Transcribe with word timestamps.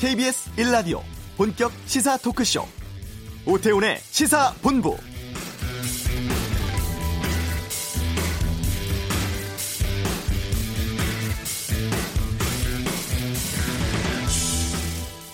KBS 0.00 0.52
1라디오 0.52 1.00
본격 1.36 1.72
시사 1.86 2.16
토크쇼 2.18 2.64
오태훈의 3.44 3.98
시사본부 3.98 4.96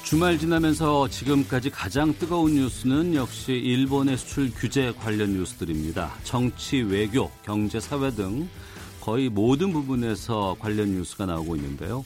주말 0.05 0.39
지나면서 0.39 1.09
지금까지 1.09 1.69
가장 1.69 2.15
뜨거운 2.19 2.55
뉴스는 2.55 3.15
역시 3.15 3.53
일본의 3.53 4.17
수출 4.17 4.51
규제 4.51 4.95
관련 4.99 5.35
뉴스들입니다. 5.35 6.11
정치, 6.23 6.79
외교, 6.79 7.31
경제, 7.45 7.79
사회 7.81 8.11
등 8.11 8.49
거의 9.03 9.29
모든 9.29 9.75
부분에서 9.75 10.57
관련 10.59 10.93
뉴스가 10.93 11.27
나오고 11.27 11.57
있는데요. 11.57 12.03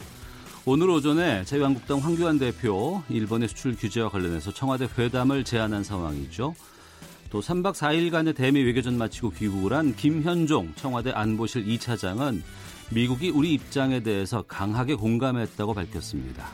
오늘 0.70 0.90
오전에 0.90 1.46
자유한국당 1.46 1.96
황교안 2.00 2.38
대표 2.38 3.02
일본의 3.08 3.48
수출 3.48 3.74
규제와 3.74 4.10
관련해서 4.10 4.52
청와대 4.52 4.86
회담을 4.98 5.42
제안한 5.42 5.82
상황이죠. 5.82 6.54
또 7.30 7.40
3박 7.40 7.72
4일간의 7.72 8.36
대미 8.36 8.62
외교전 8.62 8.98
마치고 8.98 9.30
귀국을 9.30 9.72
한 9.72 9.96
김현종 9.96 10.74
청와대 10.76 11.10
안보실 11.10 11.64
2차장은 11.64 12.42
미국이 12.90 13.30
우리 13.30 13.54
입장에 13.54 14.00
대해서 14.00 14.42
강하게 14.42 14.94
공감했다고 14.96 15.72
밝혔습니다. 15.72 16.50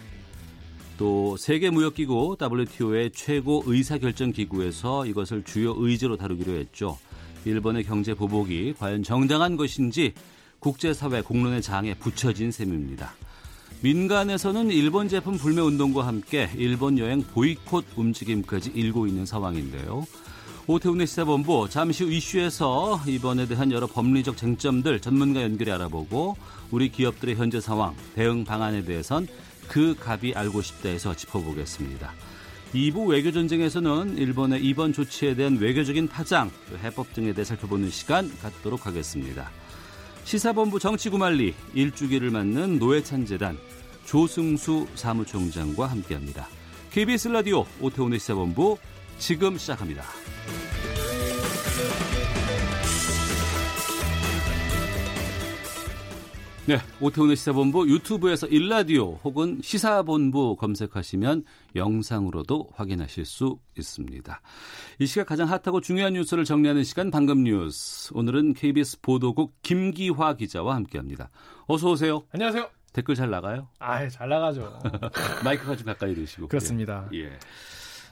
또 0.96 1.36
세계무역기구 1.36 2.36
WTO의 2.40 3.10
최고 3.10 3.64
의사결정기구에서 3.66 5.06
이것을 5.06 5.42
주요 5.42 5.74
의제로 5.76 6.16
다루기로 6.16 6.52
했죠. 6.52 6.98
일본의 7.46 7.82
경제 7.82 8.14
보복이 8.14 8.74
과연 8.78 9.02
정당한 9.02 9.56
것인지 9.56 10.14
국제사회 10.60 11.20
공론의 11.20 11.62
장에 11.62 11.94
붙여진 11.94 12.52
셈입니다. 12.52 13.12
민간에서는 13.80 14.70
일본 14.70 15.08
제품 15.08 15.36
불매 15.36 15.60
운동과 15.60 16.06
함께 16.06 16.48
일본 16.56 16.98
여행 16.98 17.22
보이콧 17.22 17.84
움직임까지 17.96 18.72
일고 18.74 19.06
있는 19.06 19.26
상황인데요. 19.26 20.06
오태훈의 20.66 21.06
시사본부 21.06 21.68
잠시 21.68 22.04
후 22.04 22.10
이슈에서 22.10 23.02
이번에 23.06 23.46
대한 23.46 23.70
여러 23.70 23.86
법리적 23.86 24.38
쟁점들 24.38 25.00
전문가 25.00 25.42
연결해 25.42 25.72
알아보고 25.72 26.36
우리 26.70 26.88
기업들의 26.90 27.34
현재 27.36 27.60
상황, 27.60 27.94
대응 28.14 28.44
방안에 28.44 28.84
대해선 28.84 29.28
그 29.68 29.94
갑이 30.00 30.32
알고 30.34 30.62
싶다해서 30.62 31.14
짚어보겠습니다. 31.14 32.12
2부 32.74 33.08
외교 33.08 33.30
전쟁에서는 33.30 34.16
일본의 34.16 34.64
이번 34.64 34.92
조치에 34.94 35.34
대한 35.34 35.58
외교적인 35.58 36.08
파장, 36.08 36.50
해법 36.82 37.12
등에 37.12 37.34
대해 37.34 37.44
살펴보는 37.44 37.90
시간 37.90 38.34
갖도록 38.38 38.86
하겠습니다. 38.86 39.50
시사본부 40.24 40.78
정치구말리 40.78 41.54
일주기를 41.74 42.30
맞는 42.30 42.78
노회찬재단 42.78 43.58
조승수 44.04 44.86
사무총장과 44.94 45.86
함께합니다. 45.86 46.48
KBS 46.90 47.28
라디오 47.28 47.64
오태훈의 47.80 48.18
시사본부 48.18 48.78
지금 49.18 49.58
시작합니다. 49.58 50.04
네, 56.66 56.78
오태훈의 56.98 57.36
시사본부 57.36 57.86
유튜브에서 57.90 58.46
일라디오 58.46 59.16
혹은 59.22 59.60
시사본부 59.62 60.56
검색하시면 60.56 61.44
영상으로도 61.76 62.70
확인하실 62.72 63.26
수 63.26 63.58
있습니다. 63.76 64.40
이 64.98 65.06
시각 65.06 65.26
가장 65.26 65.46
핫하고 65.50 65.82
중요한 65.82 66.14
뉴스를 66.14 66.44
정리하는 66.44 66.82
시간 66.82 67.10
방금 67.10 67.44
뉴스. 67.44 68.10
오늘은 68.14 68.54
KBS 68.54 69.02
보도국 69.02 69.52
김기화 69.60 70.36
기자와 70.36 70.74
함께합니다. 70.76 71.28
어서 71.66 71.90
오세요. 71.90 72.22
안녕하세요. 72.32 72.70
댓글 72.94 73.14
잘 73.14 73.28
나가요? 73.28 73.68
아, 73.78 74.08
잘 74.08 74.30
나가죠. 74.30 74.78
마이크가 75.44 75.76
좀 75.76 75.84
가까이 75.84 76.14
되시고. 76.14 76.48
그렇습니다. 76.48 77.10
예. 77.12 77.38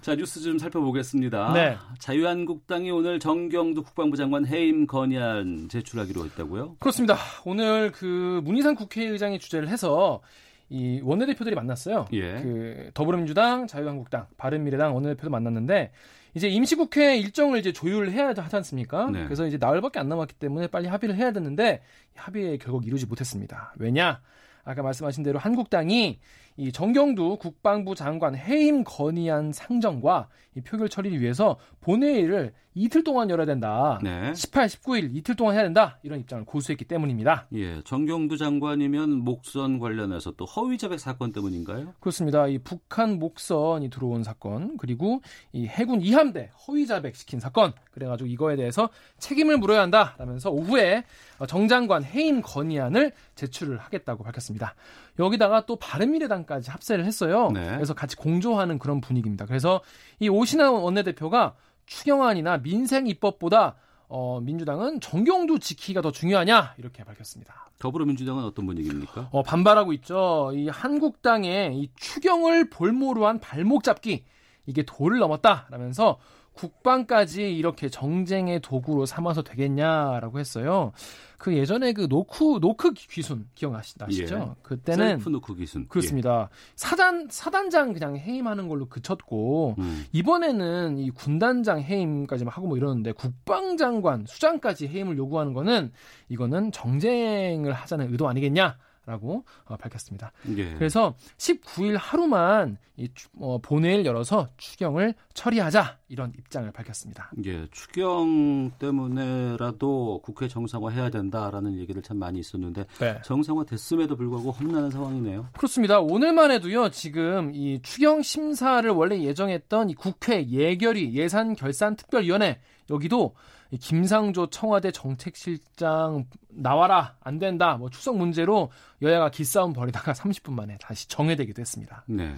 자 0.02 0.16
뉴스 0.16 0.40
좀 0.40 0.58
살펴보겠습니다. 0.58 1.52
네. 1.52 1.76
자유한국당이 2.00 2.90
오늘 2.90 3.20
정경두 3.20 3.84
국방부 3.84 4.16
장관 4.16 4.44
해임 4.44 4.88
건의안 4.88 5.68
제출하기로 5.68 6.24
했다고요? 6.24 6.74
그렇습니다. 6.80 7.16
오늘 7.44 7.92
그 7.92 8.40
문희상 8.42 8.74
국회의장이 8.74 9.38
주재를 9.38 9.68
해서 9.68 10.20
이 10.68 11.00
원내대표들이 11.04 11.54
만났어요. 11.54 12.06
예. 12.14 12.32
그 12.42 12.90
더불어민주당, 12.94 13.68
자유한국당, 13.68 14.26
바른미래당 14.38 14.92
원내대표도 14.92 15.30
만났는데 15.30 15.92
이제 16.34 16.48
임시국회 16.48 17.18
일정을 17.18 17.60
이제 17.60 17.72
조율해야 17.72 18.30
하지 18.30 18.56
않습니까? 18.56 19.08
네. 19.08 19.22
그래서 19.22 19.46
이제 19.46 19.56
나흘밖에 19.56 20.00
안 20.00 20.08
남았기 20.08 20.34
때문에 20.34 20.66
빨리 20.66 20.88
합의를 20.88 21.14
해야 21.14 21.30
되는데 21.30 21.80
합의에 22.16 22.56
결국 22.56 22.88
이루지 22.88 23.06
못했습니다. 23.06 23.72
왜냐? 23.78 24.20
아까 24.64 24.82
말씀하신 24.82 25.22
대로 25.22 25.38
한국당이 25.38 26.18
이 26.56 26.70
정경두 26.72 27.38
국방부 27.38 27.94
장관 27.94 28.34
해임 28.36 28.84
건의안 28.84 29.52
상정과 29.52 30.28
이 30.54 30.60
표결 30.60 30.88
처리를 30.88 31.20
위해서 31.20 31.56
본회의를 31.80 32.52
이틀 32.74 33.04
동안 33.04 33.28
열어야 33.28 33.46
된다. 33.46 33.98
네. 34.02 34.32
18, 34.34 34.66
19일 34.66 35.14
이틀 35.14 35.34
동안 35.34 35.54
해야 35.54 35.62
된다. 35.62 35.98
이런 36.02 36.20
입장을 36.20 36.44
고수했기 36.46 36.86
때문입니다. 36.86 37.46
예, 37.52 37.82
정경두 37.82 38.38
장관이면 38.38 39.24
목선 39.24 39.78
관련해서 39.78 40.32
또 40.32 40.46
허위 40.46 40.78
자백 40.78 40.98
사건 40.98 41.32
때문인가요? 41.32 41.92
그렇습니다. 42.00 42.46
이 42.46 42.58
북한 42.58 43.18
목선이 43.18 43.90
들어온 43.90 44.24
사건 44.24 44.78
그리고 44.78 45.20
이 45.52 45.66
해군 45.66 46.00
이함대 46.00 46.50
허위 46.66 46.86
자백 46.86 47.14
시킨 47.14 47.40
사건 47.40 47.74
그래가지고 47.90 48.28
이거에 48.28 48.56
대해서 48.56 48.88
책임을 49.18 49.58
물어야 49.58 49.82
한다라면서 49.82 50.50
오후에 50.50 51.04
정 51.48 51.68
장관 51.68 52.04
해임 52.04 52.40
건의안을 52.40 53.12
제출을 53.34 53.78
하겠다고 53.78 54.24
밝혔습니다. 54.24 54.74
여기다가 55.18 55.66
또 55.66 55.76
바른미래당까지 55.76 56.70
합세를 56.70 57.04
했어요. 57.04 57.50
네. 57.52 57.64
그래서 57.74 57.94
같이 57.94 58.16
공조하는 58.16 58.78
그런 58.78 59.00
분위기입니다. 59.00 59.46
그래서 59.46 59.82
이 60.18 60.28
오신환 60.28 60.72
원내대표가 60.72 61.54
추경안이나 61.86 62.58
민생 62.58 63.06
입법보다 63.06 63.76
어, 64.08 64.40
민주당은 64.42 65.00
정경두 65.00 65.58
지키기가 65.58 66.02
더 66.02 66.12
중요하냐 66.12 66.74
이렇게 66.78 67.02
밝혔습니다. 67.02 67.70
더불어민주당은 67.78 68.44
어떤 68.44 68.66
분위기입니까? 68.66 69.28
어, 69.32 69.42
반발하고 69.42 69.92
있죠. 69.94 70.52
이 70.54 70.68
한국당의 70.68 71.76
이 71.76 71.90
추경을 71.96 72.70
볼모로 72.70 73.26
한 73.26 73.40
발목 73.40 73.82
잡기 73.82 74.24
이게 74.66 74.82
도를 74.82 75.18
넘었다라면서 75.18 76.18
국방까지 76.54 77.54
이렇게 77.54 77.88
정쟁의 77.88 78.60
도구로 78.60 79.06
삼아서 79.06 79.42
되겠냐라고 79.42 80.38
했어요. 80.38 80.92
그 81.38 81.56
예전에 81.56 81.92
그 81.92 82.06
노크 82.08 82.58
노크 82.60 82.92
귀순 82.94 83.48
기억나시죠? 83.56 84.06
예. 84.12 84.62
그때는 84.62 85.08
셀프 85.08 85.28
노크 85.28 85.56
귀순. 85.56 85.88
그렇습니다. 85.88 86.48
사단 86.76 87.26
사단장 87.30 87.92
그냥 87.92 88.16
해임하는 88.16 88.68
걸로 88.68 88.88
그쳤고 88.88 89.74
예. 89.78 89.82
음. 89.82 90.04
이번에는 90.12 90.98
이 90.98 91.10
군단장 91.10 91.80
해임까지 91.80 92.44
하고 92.46 92.68
뭐 92.68 92.76
이러는데 92.76 93.10
국방장관 93.12 94.26
수장까지 94.28 94.86
해임을 94.86 95.16
요구하는 95.16 95.52
거는 95.52 95.90
이거는 96.28 96.70
정쟁을 96.70 97.72
하자는 97.72 98.12
의도 98.12 98.28
아니겠냐? 98.28 98.76
라고 99.04 99.44
어, 99.64 99.76
밝혔습니다. 99.76 100.30
예. 100.56 100.74
그래서 100.74 101.14
19일 101.36 101.96
하루만 101.98 102.78
이 102.96 103.08
추- 103.14 103.28
어, 103.40 103.58
본회의를 103.58 104.04
열어서 104.06 104.48
추경을 104.58 105.14
처리하자 105.34 105.98
이런 106.08 106.32
입장을 106.38 106.70
밝혔습니다. 106.70 107.32
예, 107.44 107.66
추경 107.72 108.70
때문에라도 108.78 110.20
국회 110.22 110.46
정상화해야 110.48 111.10
된다라는 111.10 111.78
얘기를 111.78 112.02
참 112.02 112.18
많이 112.18 112.38
있었는데 112.38 112.86
네. 113.00 113.20
정상화 113.24 113.64
됐음에도 113.64 114.14
불구하고 114.16 114.50
험난한 114.52 114.90
상황이네요. 114.90 115.48
그렇습니다. 115.56 116.00
오늘만 116.00 116.50
해도요, 116.50 116.90
지금 116.90 117.52
이 117.54 117.80
추경 117.82 118.22
심사를 118.22 118.88
원래 118.90 119.20
예정했던 119.20 119.90
이 119.90 119.94
국회 119.94 120.46
예결위 120.46 121.14
예산 121.14 121.54
결산 121.54 121.96
특별위원회 121.96 122.60
여기도 122.90 123.34
이 123.34 123.61
김상조 123.78 124.48
청와대 124.48 124.90
정책실장 124.90 126.26
나와라 126.50 127.16
안 127.20 127.38
된다 127.38 127.76
뭐 127.76 127.88
추석 127.90 128.16
문제로 128.16 128.70
여야가 129.00 129.30
기싸움 129.30 129.72
벌이다가 129.72 130.12
30분 130.14 130.52
만에 130.52 130.76
다시 130.80 131.08
정회되기도 131.08 131.60
했습니다. 131.60 132.04
네. 132.06 132.34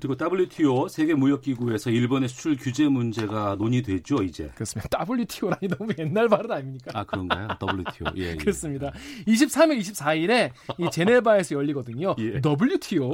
그리고 0.00 0.14
WTO 0.16 0.86
세계 0.88 1.14
무역기구에서 1.14 1.90
일본의 1.90 2.28
수출 2.28 2.56
규제 2.56 2.86
문제가 2.88 3.56
논의되죠 3.58 4.22
이제. 4.22 4.50
그렇습니다. 4.54 5.04
WTO라니 5.08 5.68
너무 5.76 5.92
옛날 5.98 6.28
발언 6.28 6.52
아닙니까? 6.52 6.92
아 6.94 7.04
그런가요? 7.04 7.48
WTO. 7.60 8.12
예, 8.16 8.30
예. 8.32 8.36
그렇습니다. 8.36 8.92
23일, 9.26 9.80
24일에 9.80 10.50
이 10.78 10.88
제네바에서 10.92 11.56
열리거든요. 11.56 12.14
예. 12.18 12.40
WTO. 12.40 13.10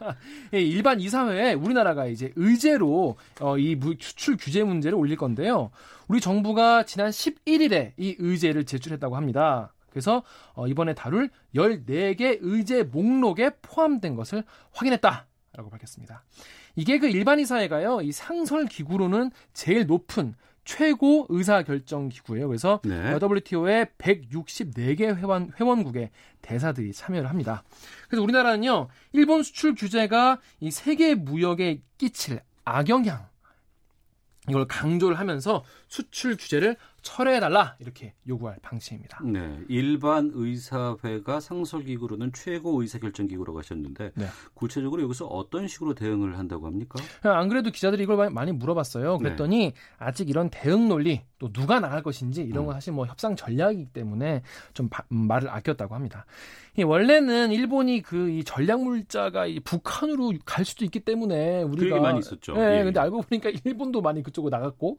예, 0.54 0.60
일반 0.62 0.98
이사회에 1.00 1.52
우리나라가 1.54 2.06
이제 2.06 2.32
의제로 2.36 3.16
어, 3.40 3.58
이 3.58 3.74
무- 3.74 3.94
수출 4.00 4.38
규제 4.38 4.64
문제를 4.64 4.96
올릴 4.96 5.16
건데요. 5.16 5.70
우리 6.08 6.20
정부가 6.20 6.84
지난 6.84 7.10
11일에 7.10 7.92
이 7.98 8.16
의제를 8.18 8.64
제출했다고 8.64 9.14
합니다. 9.16 9.74
그래서 9.90 10.22
어, 10.54 10.66
이번에 10.66 10.94
다룰 10.94 11.28
14개 11.54 12.38
의제 12.40 12.82
목록에 12.82 13.50
포함된 13.62 14.16
것을 14.16 14.42
확인했다. 14.72 15.26
라고 15.56 15.70
밝혔습니다. 15.70 16.24
이게 16.76 16.98
그 16.98 17.08
일반 17.08 17.38
이사회가요, 17.38 18.00
이 18.02 18.12
상설 18.12 18.66
기구로는 18.66 19.30
제일 19.52 19.86
높은 19.86 20.34
최고 20.64 21.26
의사 21.28 21.62
결정 21.62 22.08
기구예요. 22.08 22.48
그래서 22.48 22.80
네. 22.84 23.18
WTO의 23.22 23.86
164개 23.98 25.14
회원 25.16 25.52
회원국의 25.60 26.10
대사들이 26.42 26.92
참여를 26.92 27.28
합니다. 27.28 27.62
그래서 28.08 28.22
우리나라는요, 28.22 28.88
일본 29.12 29.42
수출 29.42 29.74
규제가 29.74 30.40
이 30.60 30.70
세계 30.70 31.14
무역에 31.14 31.82
끼칠 31.98 32.40
악영향 32.64 33.28
이걸 34.48 34.66
강조를 34.66 35.18
하면서 35.18 35.64
수출 35.98 36.36
규제를 36.36 36.76
철회해달라 37.02 37.76
이렇게 37.78 38.14
요구할 38.26 38.56
방침입니다. 38.62 39.20
네, 39.24 39.60
일반 39.68 40.30
의사회가 40.34 41.38
상설기구로는 41.38 42.32
최고 42.32 42.80
의사결정기구라고 42.80 43.58
하셨는데 43.58 44.12
네. 44.14 44.26
구체적으로 44.54 45.02
여기서 45.02 45.26
어떤 45.26 45.68
식으로 45.68 45.94
대응을 45.94 46.38
한다고 46.38 46.66
합니까? 46.66 46.98
안 47.22 47.48
그래도 47.48 47.70
기자들이 47.70 48.04
이걸 48.04 48.30
많이 48.30 48.52
물어봤어요. 48.52 49.18
그랬더니 49.18 49.74
아직 49.98 50.30
이런 50.30 50.48
대응 50.50 50.88
논리 50.88 51.22
또 51.38 51.52
누가 51.52 51.78
나갈 51.78 52.02
것인지 52.02 52.42
이런 52.42 52.64
건 52.64 52.74
사실 52.74 52.94
뭐 52.94 53.04
협상 53.06 53.36
전략이기 53.36 53.92
때문에 53.92 54.42
좀 54.72 54.88
바, 54.88 55.04
음, 55.12 55.28
말을 55.28 55.50
아꼈다고 55.50 55.94
합니다. 55.94 56.24
이 56.76 56.82
원래는 56.82 57.52
일본이 57.52 58.02
그 58.02 58.34
이 58.34 58.42
전략 58.42 58.82
물자가 58.82 59.46
이 59.46 59.60
북한으로 59.60 60.32
갈 60.44 60.64
수도 60.64 60.84
있기 60.84 61.00
때문에 61.00 61.62
그 61.64 61.70
우리가 61.70 61.96
얘기 61.96 62.02
많이 62.02 62.18
있었죠. 62.18 62.54
예, 62.56 62.80
예. 62.80 62.84
근데 62.84 62.98
알고 62.98 63.22
보니까 63.22 63.50
일본도 63.64 64.00
많이 64.00 64.22
그쪽으로 64.22 64.50
나갔고 64.50 64.98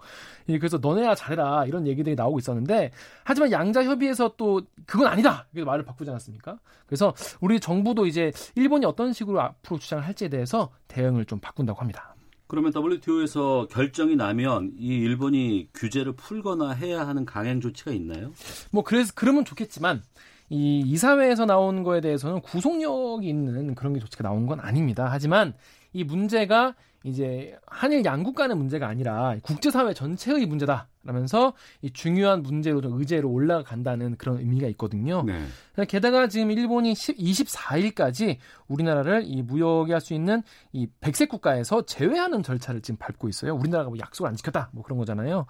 예, 0.49 0.59
그래서 0.59 0.77
너네야 0.85 1.15
잘해라 1.15 1.65
이런 1.65 1.87
얘기들이 1.87 2.15
나오고 2.15 2.39
있었는데 2.39 2.91
하지만 3.23 3.51
양자 3.51 3.83
협의에서 3.83 4.33
또 4.37 4.61
그건 4.85 5.07
아니다 5.07 5.47
이렇게 5.53 5.65
말을 5.65 5.83
바꾸지 5.83 6.09
않았습니까? 6.11 6.59
그래서 6.85 7.13
우리 7.41 7.59
정부도 7.59 8.05
이제 8.05 8.31
일본이 8.55 8.85
어떤 8.85 9.13
식으로 9.13 9.41
앞으로 9.41 9.79
주장을 9.79 10.05
할지에 10.05 10.29
대해서 10.29 10.69
대응을 10.87 11.25
좀 11.25 11.39
바꾼다고 11.39 11.79
합니다. 11.79 12.15
그러면 12.47 12.71
WTO에서 12.75 13.67
결정이 13.71 14.15
나면 14.15 14.73
이 14.77 14.89
일본이 14.89 15.67
규제를 15.73 16.13
풀거나 16.13 16.71
해야 16.71 17.07
하는 17.07 17.25
강행 17.25 17.59
조치가 17.59 17.91
있나요? 17.91 18.31
뭐 18.71 18.83
그래서 18.83 19.11
그러면 19.15 19.45
좋겠지만 19.45 20.03
이 20.49 20.81
이사회에서 20.85 21.47
나온 21.47 21.81
거에 21.81 22.01
대해서는 22.01 22.41
구속력이 22.41 23.27
있는 23.27 23.73
그런 23.73 23.93
게 23.93 23.99
조치가 23.99 24.23
나온 24.23 24.45
건 24.45 24.59
아닙니다. 24.59 25.07
하지만 25.09 25.55
이 25.95 26.03
문제가 26.03 26.75
이제 27.05 27.57
한일 27.67 28.03
양국 28.03 28.35
간의 28.35 28.57
문제가 28.57 28.87
아니라 28.89 29.37
국제사회 29.43 29.93
전체의 29.93 30.45
문제다라면서 30.45 31.53
이 31.81 31.93
중요한 31.93 32.41
문제로 32.41 32.81
좀 32.81 32.99
의제로 32.99 33.31
올라간다는 33.31 34.17
그런 34.17 34.39
의미가 34.39 34.67
있거든요. 34.69 35.23
네. 35.23 35.85
게다가 35.87 36.27
지금 36.27 36.51
일본이 36.51 36.93
10, 36.93 37.15
24일까지 37.17 38.37
우리나라를 38.67 39.23
이 39.23 39.41
무역에 39.41 39.93
할수 39.93 40.13
있는 40.13 40.43
이 40.73 40.87
백색 40.99 41.29
국가에서 41.29 41.85
제외하는 41.85 42.43
절차를 42.43 42.81
지금 42.81 42.97
밟고 42.97 43.29
있어요. 43.29 43.55
우리나라가 43.55 43.89
뭐 43.89 43.97
약속을 43.97 44.27
안 44.27 44.35
지켰다 44.35 44.71
뭐 44.73 44.83
그런 44.83 44.97
거잖아요. 44.97 45.45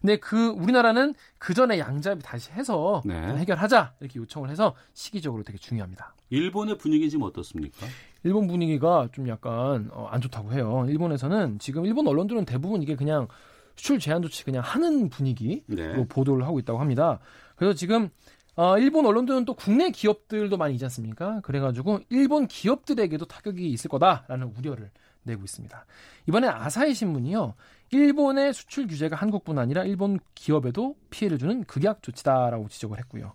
근데 0.00 0.16
그 0.18 0.48
우리나라는 0.50 1.14
그 1.38 1.54
전에 1.54 1.80
양자협의 1.80 2.22
다시 2.22 2.52
해서 2.52 3.02
네. 3.04 3.16
해결하자 3.16 3.94
이렇게 3.98 4.20
요청을 4.20 4.48
해서 4.50 4.76
시기적으로 4.92 5.42
되게 5.42 5.58
중요합니다. 5.58 6.14
일본의 6.30 6.78
분위기 6.78 7.08
지금 7.10 7.24
어떻습니까? 7.24 7.86
일본 8.24 8.46
분위기가 8.46 9.08
좀 9.12 9.28
약간 9.28 9.88
어, 9.92 10.06
안 10.10 10.20
좋다고 10.20 10.52
해요. 10.52 10.86
일본에서는 10.88 11.58
지금 11.58 11.86
일본 11.86 12.06
언론들은 12.06 12.44
대부분 12.44 12.82
이게 12.82 12.96
그냥 12.96 13.28
수출 13.76 13.98
제한 13.98 14.22
조치 14.22 14.44
그냥 14.44 14.62
하는 14.64 15.08
분위기로 15.08 15.62
네. 15.66 16.06
보도를 16.08 16.44
하고 16.44 16.58
있다고 16.58 16.80
합니다. 16.80 17.20
그래서 17.56 17.74
지금 17.74 18.10
어, 18.56 18.76
일본 18.76 19.06
언론들은 19.06 19.44
또 19.44 19.54
국내 19.54 19.90
기업들도 19.90 20.56
많이 20.56 20.74
있지 20.74 20.84
않습니까? 20.84 21.40
그래가지고 21.42 22.00
일본 22.08 22.48
기업들에게도 22.48 23.24
타격이 23.26 23.68
있을 23.70 23.88
거다라는 23.88 24.52
우려를 24.58 24.90
내고 25.22 25.44
있습니다. 25.44 25.86
이번에 26.26 26.48
아사히 26.48 26.92
신문이요. 26.92 27.54
일본의 27.90 28.52
수출 28.52 28.88
규제가 28.88 29.14
한국뿐 29.14 29.58
아니라 29.58 29.84
일본 29.84 30.18
기업에도 30.34 30.96
피해를 31.10 31.38
주는 31.38 31.62
극약 31.64 32.02
조치다라고 32.02 32.68
지적을 32.68 32.98
했고요. 32.98 33.34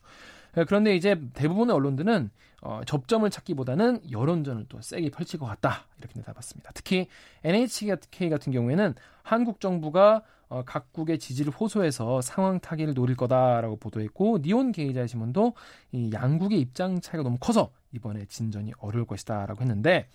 예, 0.58 0.64
그런데 0.66 0.96
이제 0.96 1.20
대부분의 1.34 1.76
언론들은 1.76 2.30
어, 2.62 2.82
접점을 2.86 3.30
찾기보다는 3.30 4.12
여론전을 4.12 4.68
또 4.70 4.82
세게 4.82 5.10
펼칠 5.10 5.40
것 5.40 5.46
같다 5.46 5.86
이렇게 6.00 6.20
내다봤습니다. 6.20 6.72
특히 6.74 7.08
NHK 7.44 8.30
같은 8.30 8.54
경우에는 8.54 8.96
한국 9.22 9.60
정부가 9.60 10.24
어, 10.48 10.64
각국의 10.64 11.20
지지를 11.20 11.52
호소해서 11.52 12.22
상황 12.22 12.60
타기를 12.60 12.94
노릴 12.94 13.18
거다라고 13.18 13.78
보도했고 13.78 14.38
니온 14.44 14.72
게이자 14.72 15.08
신문도 15.08 15.54
이 15.92 16.12
양국의 16.14 16.60
입장 16.60 17.02
차이가 17.02 17.24
너무 17.24 17.38
커서 17.40 17.72
이번에 17.92 18.26
진전이 18.26 18.74
어려울 18.78 19.06
것이다라고 19.06 19.62
했는데 19.62 20.08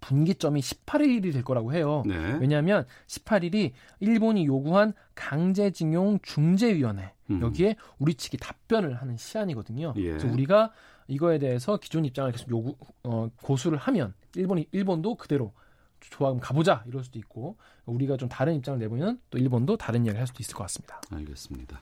분기점이 0.00 0.60
18일이 0.60 1.32
될 1.32 1.42
거라고 1.42 1.72
해요. 1.72 2.02
네. 2.06 2.38
왜냐하면 2.40 2.86
18일이 3.06 3.72
일본이 4.00 4.46
요구한 4.46 4.92
강제징용 5.14 6.20
중재위원회 6.22 7.12
음. 7.30 7.40
여기에 7.40 7.76
우리 7.98 8.14
측이 8.14 8.36
답변을 8.38 8.94
하는 8.94 9.16
시한이거든요. 9.16 9.94
예. 9.96 10.10
그래서 10.10 10.28
우리가 10.28 10.72
이거에 11.08 11.38
대해서 11.38 11.76
기존 11.76 12.04
입장을 12.04 12.30
계속 12.32 12.50
요구 12.50 12.76
어, 13.02 13.28
고수를 13.42 13.78
하면 13.78 14.14
일본이 14.34 14.66
일본도 14.72 15.16
그대로 15.16 15.52
좋아 16.00 16.34
가보자 16.38 16.84
이럴 16.86 17.04
수도 17.04 17.18
있고 17.18 17.56
우리가 17.86 18.16
좀 18.16 18.28
다른 18.28 18.54
입장을 18.54 18.78
내보면 18.78 19.20
또 19.30 19.38
일본도 19.38 19.76
다른 19.76 20.04
이야기를 20.04 20.20
할 20.20 20.26
수도 20.26 20.38
있을 20.40 20.54
것 20.54 20.64
같습니다. 20.64 21.00
알겠습니다. 21.10 21.80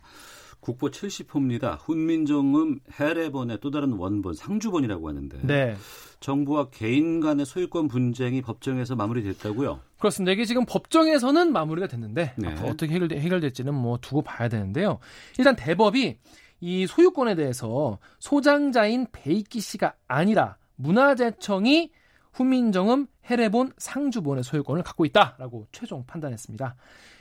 국보 0.60 0.90
70호입니다. 0.90 1.78
훈민정음 1.80 2.80
해례본의 2.92 3.58
또 3.60 3.70
다른 3.70 3.92
원본 3.92 4.34
상주본이라고 4.34 5.08
하는데 5.08 5.38
네. 5.42 5.76
정부와 6.20 6.68
개인 6.70 7.20
간의 7.20 7.46
소유권 7.46 7.88
분쟁이 7.88 8.42
법정에서 8.42 8.94
마무리됐다고요? 8.94 9.80
그렇습니다. 9.98 10.32
이게 10.32 10.44
지금 10.44 10.64
법정에서는 10.66 11.52
마무리가 11.52 11.86
됐는데 11.86 12.34
네. 12.36 12.48
앞으로 12.48 12.68
어떻게 12.68 12.94
해결, 12.94 13.10
해결될지는 13.12 13.74
뭐 13.74 13.98
두고 13.98 14.22
봐야 14.22 14.48
되는데요. 14.48 14.98
일단 15.38 15.56
대법이 15.56 16.18
이 16.60 16.86
소유권에 16.86 17.34
대해서 17.34 17.98
소장자인 18.18 19.06
배익기 19.12 19.60
씨가 19.60 19.94
아니라 20.06 20.56
문화재청이 20.76 21.90
훈민정음 22.32 23.06
해례본 23.26 23.72
상주본의 23.76 24.44
소유권을 24.44 24.82
갖고 24.82 25.04
있다라고 25.04 25.66
최종 25.72 26.04
판단했습니다. 26.06 26.76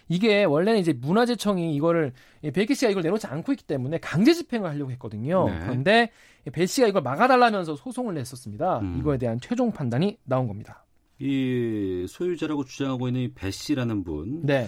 이게 0.10 0.44
원래는 0.44 0.80
이제 0.80 0.92
문화재청이 0.92 1.76
이거를 1.76 2.14
배익기 2.54 2.74
씨가 2.74 2.90
이걸 2.92 3.04
내놓지 3.04 3.28
않고 3.28 3.52
있기 3.54 3.64
때문에 3.66 4.00
강제 4.00 4.34
집행을 4.34 4.70
하려고 4.70 4.92
했거든요. 4.92 5.48
네. 5.48 5.60
그런데 5.62 6.12
배 6.52 6.66
씨가 6.66 6.88
이걸 6.88 7.04
막아달라면서 7.04 7.76
소송을 7.76 8.16
냈었습니다. 8.16 8.80
음. 8.80 8.98
이거에 9.00 9.18
대한 9.18 9.40
최종 9.40 9.72
판단이 9.72 10.18
나온 10.24 10.48
겁니다. 10.48 10.86
이 11.20 12.06
소유자라고 12.08 12.64
주장하고 12.64 13.08
있는 13.08 13.22
이 13.22 13.29
배 13.29 13.52
씨라는 13.52 14.04
분, 14.04 14.46
네. 14.46 14.68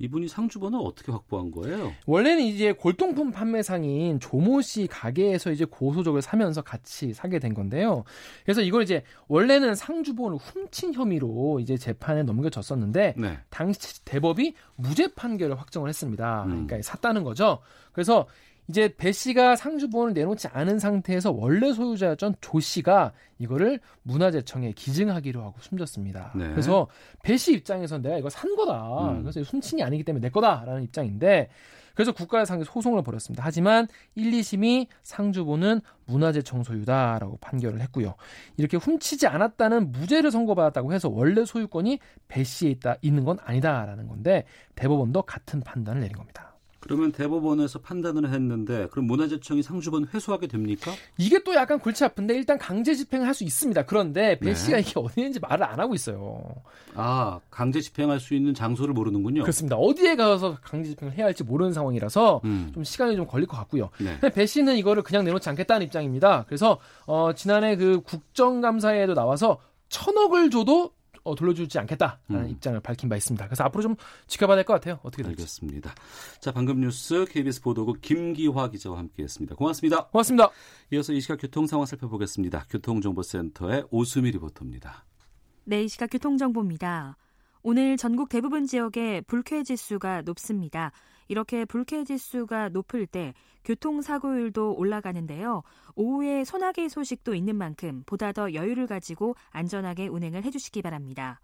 이분이 0.00 0.28
상주본을 0.28 0.78
어떻게 0.80 1.10
확보한 1.10 1.50
거예요? 1.50 1.92
원래는 2.06 2.44
이제 2.44 2.72
골동품 2.72 3.32
판매상인 3.32 4.20
조모 4.20 4.62
씨 4.62 4.86
가게에서 4.86 5.50
이제 5.50 5.64
고소적을 5.64 6.22
사면서 6.22 6.62
같이 6.62 7.12
사게 7.12 7.38
된 7.40 7.52
건데요. 7.52 8.04
그래서 8.44 8.60
이걸 8.60 8.84
이제 8.84 9.02
원래는 9.26 9.74
상주본을 9.74 10.38
훔친 10.38 10.94
혐의로 10.94 11.58
이제 11.60 11.76
재판에 11.76 12.22
넘겨졌었는데 12.22 13.14
네. 13.16 13.38
당시 13.50 14.04
대법이 14.04 14.54
무죄 14.76 15.08
판결을 15.14 15.58
확정을 15.58 15.88
했습니다. 15.88 16.44
음. 16.44 16.66
그러니까 16.66 16.80
샀다는 16.82 17.24
거죠. 17.24 17.58
그래서 17.92 18.26
이제 18.68 18.94
배 18.96 19.12
씨가 19.12 19.56
상주본을 19.56 20.12
내놓지 20.12 20.48
않은 20.48 20.78
상태에서 20.78 21.32
원래 21.32 21.72
소유자였던 21.72 22.36
조 22.40 22.60
씨가 22.60 23.12
이거를 23.38 23.80
문화재청에 24.02 24.72
기증하기로 24.72 25.42
하고 25.42 25.54
숨졌습니다. 25.60 26.32
네. 26.36 26.48
그래서 26.50 26.86
배 27.22 27.36
씨 27.38 27.54
입장에서는 27.54 28.02
내가 28.02 28.18
이거 28.18 28.28
산 28.28 28.54
거다. 28.56 29.12
음. 29.12 29.22
그래서 29.22 29.40
훔친이 29.40 29.82
아니기 29.82 30.04
때문에 30.04 30.20
내 30.26 30.30
거다라는 30.30 30.82
입장인데 30.82 31.48
그래서 31.94 32.12
국가의 32.12 32.46
상에 32.46 32.62
소송을 32.62 33.02
벌였습니다. 33.02 33.42
하지만 33.44 33.88
1, 34.14 34.30
2심이 34.30 34.86
상주본은 35.02 35.80
문화재청 36.06 36.62
소유다라고 36.62 37.38
판결을 37.38 37.80
했고요. 37.80 38.14
이렇게 38.56 38.76
훔치지 38.76 39.26
않았다는 39.26 39.90
무죄를 39.90 40.30
선고받았다고 40.30 40.92
해서 40.92 41.08
원래 41.08 41.44
소유권이 41.44 41.98
배 42.28 42.44
씨에 42.44 42.70
있다 42.70 42.96
있는 43.02 43.24
건 43.24 43.38
아니다라는 43.42 44.06
건데 44.06 44.44
대법원도 44.76 45.22
같은 45.22 45.60
판단을 45.60 46.02
내린 46.02 46.16
겁니다. 46.16 46.47
그러면 46.80 47.10
대법원에서 47.12 47.80
판단을 47.80 48.32
했는데 48.32 48.86
그럼 48.92 49.06
문화재청이 49.06 49.62
상주본 49.62 50.08
회수하게 50.14 50.46
됩니까? 50.46 50.92
이게 51.16 51.42
또 51.42 51.54
약간 51.54 51.78
골치 51.80 52.04
아픈데 52.04 52.34
일단 52.34 52.58
강제 52.58 52.94
집행을 52.94 53.26
할 53.26 53.38
수 53.38 53.44
있습니다. 53.44 53.82
그런데 53.86 54.38
배 54.38 54.46
네. 54.46 54.54
씨가 54.54 54.78
이게 54.78 54.92
어디 54.96 55.20
있는지 55.20 55.38
말을 55.40 55.64
안 55.64 55.78
하고 55.78 55.94
있어요. 55.94 56.42
아 56.94 57.38
강제 57.50 57.80
집행할 57.80 58.18
수 58.20 58.34
있는 58.34 58.54
장소를 58.54 58.94
모르는군요. 58.94 59.42
그렇습니다. 59.42 59.76
어디에 59.76 60.16
가서 60.16 60.56
강제 60.62 60.90
집행을 60.90 61.14
해야 61.16 61.26
할지 61.26 61.44
모르는 61.44 61.72
상황이라서 61.72 62.40
음. 62.44 62.70
좀 62.74 62.82
시간이 62.84 63.14
좀 63.16 63.26
걸릴 63.26 63.46
것 63.46 63.56
같고요. 63.56 63.90
네. 63.98 64.18
배 64.30 64.46
씨는 64.46 64.76
이거를 64.76 65.02
그냥 65.02 65.24
내놓지 65.24 65.48
않겠다는 65.48 65.86
입장입니다. 65.86 66.44
그래서 66.48 66.78
어, 67.06 67.32
지난해 67.34 67.76
그 67.76 68.00
국정감사에도 68.02 69.14
나와서 69.14 69.60
천억을 69.88 70.50
줘도 70.50 70.92
어, 71.28 71.34
돌려주지 71.34 71.78
않겠다라는 71.78 72.18
음. 72.30 72.48
입장을 72.48 72.78
밝힌 72.80 73.08
바 73.08 73.16
있습니다. 73.16 73.44
그래서 73.46 73.64
앞으로 73.64 73.82
좀 73.82 73.96
지켜봐야 74.26 74.56
될 74.56 74.64
것 74.64 74.74
같아요. 74.74 74.98
어떻게 75.02 75.22
될지. 75.22 75.42
알겠습니다. 75.42 75.94
자, 76.40 76.52
방금 76.52 76.80
뉴스 76.80 77.24
KBS 77.28 77.62
보도국 77.62 78.00
김기화 78.00 78.70
기자와 78.70 78.98
함께했습니다. 78.98 79.54
고맙습니다. 79.56 80.06
고맙습니다. 80.06 80.50
이어서 80.92 81.12
이 81.12 81.20
시각 81.20 81.36
교통 81.40 81.66
상황 81.66 81.86
살펴보겠습니다. 81.86 82.66
교통정보센터의 82.70 83.84
오수미 83.90 84.30
리포터입니다. 84.32 85.04
네, 85.64 85.84
이 85.84 85.88
시각 85.88 86.08
교통정보입니다. 86.10 87.16
오늘 87.62 87.96
전국 87.96 88.28
대부분 88.28 88.66
지역에 88.66 89.20
불쾌 89.26 89.62
지수가 89.62 90.22
높습니다. 90.22 90.92
이렇게 91.28 91.64
불쾌 91.64 92.04
지수가 92.04 92.70
높을 92.70 93.06
때 93.06 93.34
교통사고율도 93.64 94.74
올라가는데요. 94.74 95.62
오후에 95.94 96.44
소나기 96.44 96.88
소식도 96.88 97.34
있는 97.34 97.56
만큼 97.56 98.02
보다 98.06 98.32
더 98.32 98.52
여유를 98.52 98.86
가지고 98.86 99.34
안전하게 99.50 100.08
운행을 100.08 100.44
해주시기 100.44 100.82
바랍니다. 100.82 101.40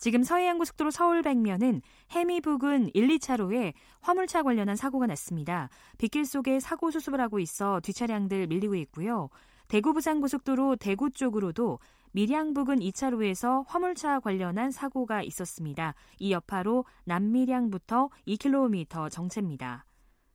지금 0.00 0.22
서해안고속도로 0.22 0.90
서울 0.90 1.22
백면은 1.22 1.82
해미 2.10 2.40
부근 2.40 2.90
1, 2.94 3.08
2차로에 3.18 3.74
화물차 4.00 4.42
관련한 4.42 4.74
사고가 4.74 5.06
났습니다. 5.06 5.68
빗길 5.98 6.24
속에 6.24 6.58
사고 6.58 6.90
수습을 6.90 7.20
하고 7.20 7.38
있어 7.38 7.80
뒷차량들 7.80 8.46
밀리고 8.46 8.74
있고요. 8.76 9.28
대구 9.68 9.92
부산고속도로 9.92 10.76
대구 10.76 11.10
쪽으로도 11.10 11.78
밀양 12.12 12.54
부근 12.54 12.80
2차로에서 12.80 13.64
화물차 13.68 14.18
관련한 14.18 14.72
사고가 14.72 15.22
있었습니다. 15.22 15.94
이 16.18 16.32
여파로 16.32 16.84
남밀양부터 17.04 18.10
2km 18.26 19.10
정체입니다. 19.10 19.84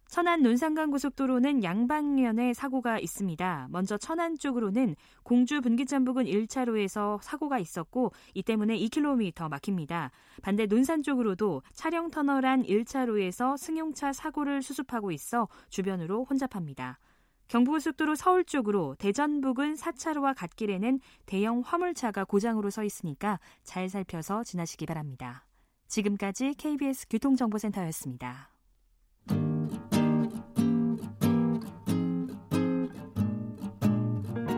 천안 0.08 0.44
논산간 0.44 0.92
고속도로는 0.92 1.64
양방면에 1.64 2.54
사고가 2.54 3.00
있습니다. 3.00 3.68
먼저 3.70 3.98
천안 3.98 4.38
쪽으로는 4.38 4.96
공주 5.24 5.60
분기점 5.60 6.06
부근 6.06 6.24
1차로에서 6.26 7.20
사고가 7.22 7.60
있었고 7.60 8.14
이 8.34 8.42
때문에 8.42 8.78
2km 8.78 9.50
막힙니다. 9.50 10.12
반대 10.42 10.68
논산 10.68 11.04
쪽으로도 11.04 11.64
차량 11.74 12.10
터널 12.10 12.46
안 12.46 12.64
1차로에서 12.64 13.58
승용차 13.58 14.14
사고를 14.14 14.62
수습하고 14.62 15.12
있어 15.12 15.50
주변으로 15.68 16.24
혼잡합니다. 16.24 17.00
경부고속도로 17.48 18.16
서울 18.16 18.44
쪽으로 18.44 18.96
대전 18.98 19.42
부근 19.42 19.76
4차로와 19.76 20.36
갓길에는 20.36 21.00
대형 21.26 21.62
화물차가 21.66 22.26
고장으로 22.26 22.70
서 22.70 22.84
있으니까 22.84 23.40
잘 23.64 23.90
살펴서 23.90 24.44
지나시기 24.44 24.86
바랍니다. 24.86 25.46
지금까지 25.88 26.56
KBS 26.56 27.08
교통정보센터였습니다. 27.10 28.50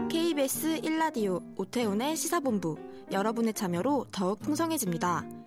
KBS 0.10 0.82
1라디오 0.82 1.41
오태훈의 1.60 2.15
시사본부 2.15 2.77
여러분의 3.12 3.53
참여로 3.53 4.06
더욱 4.12 4.39
풍성해집니다. 4.39 5.46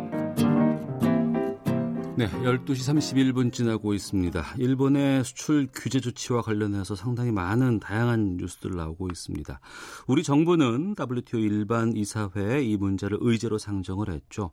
네, 2.21 2.29
12시 2.29 3.33
31분 3.33 3.51
지나고 3.51 3.95
있습니다. 3.95 4.53
일본의 4.59 5.23
수출 5.23 5.67
규제 5.73 5.99
조치와 5.99 6.43
관련해서 6.43 6.95
상당히 6.95 7.31
많은 7.31 7.79
다양한 7.79 8.37
뉴스들 8.37 8.75
나오고 8.75 9.07
있습니다. 9.07 9.59
우리 10.05 10.21
정부는 10.21 10.93
WTO 10.99 11.39
일반 11.39 11.97
이사회에 11.97 12.61
이 12.61 12.77
문제를 12.77 13.17
의제로 13.21 13.57
상정을 13.57 14.11
했죠. 14.11 14.51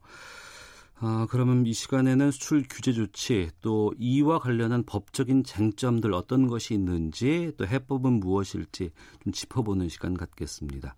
아, 1.01 1.29
그러면 1.31 1.65
이 1.65 1.73
시간에는 1.73 2.33
수출 2.33 2.65
규제 2.69 2.93
조치 2.93 3.51
또 3.61 3.93
이와 3.99 4.41
관련한 4.41 4.83
법적인 4.85 5.45
쟁점들 5.45 6.13
어떤 6.13 6.49
것이 6.49 6.75
있는지 6.75 7.53
또 7.57 7.67
해법은 7.67 8.15
무엇일지 8.15 8.91
좀 9.23 9.33
짚어보는 9.33 9.89
시간 9.89 10.15
갖겠습니다. 10.15 10.97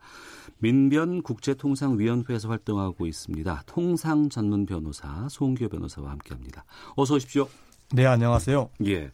민변 0.59 1.23
국제통상위원회에서 1.23 2.49
활동하고 2.49 3.07
있습니다. 3.07 3.63
통상 3.67 4.31
전문 4.31 4.65
변호사 4.65 5.29
송기호 5.29 5.69
변호사와 5.69 6.11
함께합니다. 6.11 6.65
어서 6.97 7.17
오십시오. 7.17 7.49
네, 7.93 8.07
안녕하세요. 8.07 8.71
예. 8.87 9.11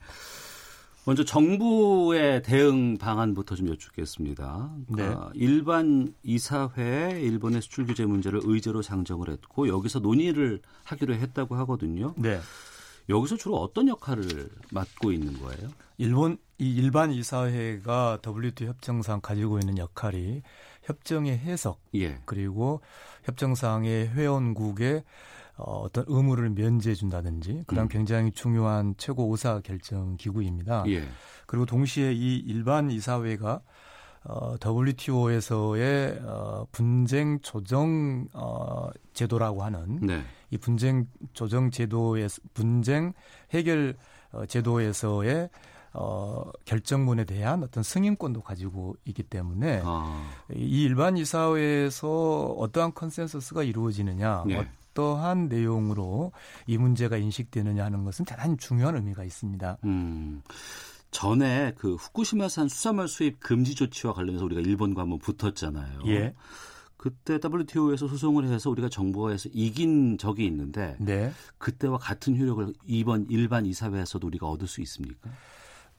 먼저 1.07 1.25
정부의 1.25 2.43
대응 2.43 2.99
방안부터 2.99 3.55
좀 3.55 3.69
여쭙겠습니다. 3.69 4.71
네. 4.89 4.95
그러니까 4.95 5.31
일반 5.35 6.13
이사회에 6.25 7.21
일본의 7.21 7.63
수출 7.63 7.87
규제 7.87 8.05
문제를 8.05 8.41
의제로 8.43 8.83
상정을 8.83 9.31
했고 9.31 9.69
여기서 9.69 10.01
논의를 10.01 10.61
하기로 10.83 11.15
했다고 11.15 11.55
하거든요. 11.59 12.13
네. 12.17 12.41
여기서 13.09 13.37
주로 13.37 13.57
어떤 13.59 13.87
역할을 13.87 14.51
맡고 14.73 15.13
있는 15.13 15.41
거예요? 15.41 15.71
일본 15.97 16.39
이 16.59 16.75
일반 16.75 17.13
이사회가 17.13 18.19
WTO 18.27 18.67
협정상 18.67 19.21
가지고 19.21 19.61
있는 19.61 19.79
역할이 19.79 20.43
협정의 20.83 21.39
해석 21.39 21.81
예. 21.95 22.19
그리고 22.25 22.81
협정상의 23.23 24.09
회원국의 24.09 25.05
어, 25.57 25.81
어떤 25.81 26.05
의무를 26.07 26.51
면제해 26.51 26.95
준다든지 26.95 27.65
그런 27.67 27.85
음. 27.85 27.89
굉장히 27.89 28.31
중요한 28.31 28.95
최고 28.99 29.31
의사 29.31 29.61
결정 29.61 30.17
기구입니다. 30.17 30.85
예. 30.89 31.09
그리고 31.47 31.65
동시에 31.65 32.13
이 32.13 32.37
일반 32.39 32.91
이사회가 32.91 33.63
어, 34.25 34.57
WTO에서의 34.61 36.21
어, 36.25 36.67
분쟁 36.73 37.39
조정 37.41 38.27
어, 38.33 38.89
제도라고 39.13 39.63
하는 39.63 40.01
네. 40.01 40.23
이 40.51 40.59
분쟁 40.59 41.07
조정 41.33 41.71
제도의 41.71 42.29
분쟁 42.53 43.13
해결 43.53 43.97
어, 44.33 44.45
제도에서의 44.47 45.49
어, 45.93 46.51
결정문에 46.67 47.25
대한 47.25 47.63
어떤 47.63 47.83
승인권도 47.83 48.43
가지고 48.43 48.97
있기 49.07 49.23
때문에 49.23 49.81
아. 49.85 50.29
이 50.55 50.83
일반 50.83 51.17
이사회에서 51.17 52.57
어떠한 52.59 52.93
consensus가 52.93 53.63
이루어지느냐, 53.63 54.45
네. 54.47 54.69
어떠한 54.97 55.49
내용으로 55.49 56.33
이 56.67 56.79
문제가 56.79 57.19
인식되느냐 57.19 57.85
하는 57.85 58.05
것은 58.05 58.25
대단히 58.25 58.57
중요한 58.57 58.97
의미가 58.97 59.25
있습니다. 59.25 59.79
음. 59.85 60.43
전에 61.11 61.73
그 61.77 61.95
후쿠시마산 61.95 62.69
수산물 62.69 63.09
수입 63.09 63.39
금지 63.39 63.75
조치와 63.75 64.15
관련해서 64.15 64.45
우리가 64.45 64.61
일본과 64.63 65.03
한번 65.03 65.19
붙었잖아요. 65.19 66.01
예. 66.07 66.35
그때 66.97 67.39
WTO에서 67.43 68.09
소송을 68.09 68.49
해서 68.49 68.71
우리가 68.71 68.89
정부에서 68.89 69.49
이긴 69.53 70.19
적이 70.19 70.47
있는데 70.47 70.97
네. 70.99 71.31
그때와 71.59 71.99
같은 71.99 72.37
효력을 72.37 72.73
이번 72.87 73.27
일반 73.29 73.67
이사회에서도 73.67 74.27
우리가 74.27 74.49
얻을 74.49 74.67
수 74.67 74.81
있습니까? 74.81 75.31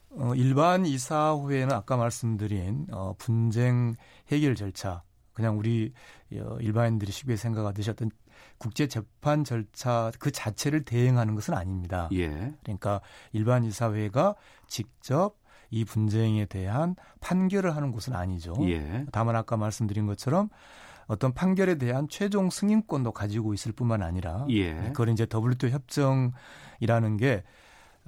어, 0.09 0.33
일반 0.35 0.85
이사회는 0.85 1.71
아까 1.71 1.97
말씀드린 1.97 2.87
어, 2.91 3.13
분쟁 3.17 3.95
해결 4.31 4.55
절차, 4.55 5.03
그냥 5.33 5.57
우리 5.57 5.93
어, 6.33 6.57
일반인들이 6.59 7.11
쉽게 7.11 7.35
생각하듯이 7.35 7.91
어떤 7.91 8.09
국제 8.57 8.87
재판 8.87 9.43
절차 9.43 10.11
그 10.19 10.31
자체를 10.31 10.83
대행하는 10.83 11.35
것은 11.35 11.53
아닙니다. 11.53 12.09
예. 12.13 12.53
그러니까 12.63 13.01
일반 13.31 13.63
이사회가 13.63 14.35
직접 14.67 15.35
이 15.69 15.85
분쟁에 15.85 16.45
대한 16.45 16.95
판결을 17.19 17.75
하는 17.75 17.91
곳은 17.91 18.15
아니죠. 18.15 18.53
예. 18.69 19.05
다만 19.11 19.35
아까 19.35 19.57
말씀드린 19.57 20.05
것처럼 20.05 20.49
어떤 21.07 21.33
판결에 21.33 21.75
대한 21.75 22.07
최종 22.09 22.49
승인권도 22.49 23.11
가지고 23.11 23.53
있을 23.53 23.71
뿐만 23.71 24.01
아니라 24.01 24.45
예. 24.49 24.73
그걸 24.73 25.09
이제 25.09 25.25
WTO 25.31 25.69
협정이라는 25.69 27.17
게 27.17 27.43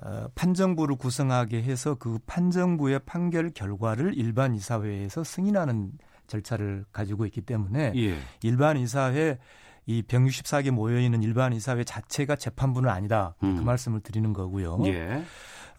어, 0.02 0.28
판정부를 0.36 0.96
구성하게 0.96 1.62
해서 1.62 1.96
그 1.96 2.20
판정부의 2.26 3.00
판결 3.06 3.50
결과를 3.50 4.14
일반 4.18 4.56
이사회에서 4.56 5.24
승인하는 5.24 5.92
절차를 6.28 6.86
가지고 6.92 7.26
있기 7.26 7.42
때문에 7.42 7.94
예. 7.96 8.18
일반 8.44 8.78
이사회 8.78 9.40
이 9.90 10.04
164개 10.04 10.70
모여 10.70 11.00
있는 11.00 11.24
일반 11.24 11.52
이사회 11.52 11.84
자체가 11.84 12.36
재판부는 12.36 12.92
아니다. 12.92 13.34
음. 13.42 13.58
그 13.58 13.64
말씀을 13.64 14.02
드리는 14.02 14.34
거고요. 14.34 14.78
예. 14.86 15.24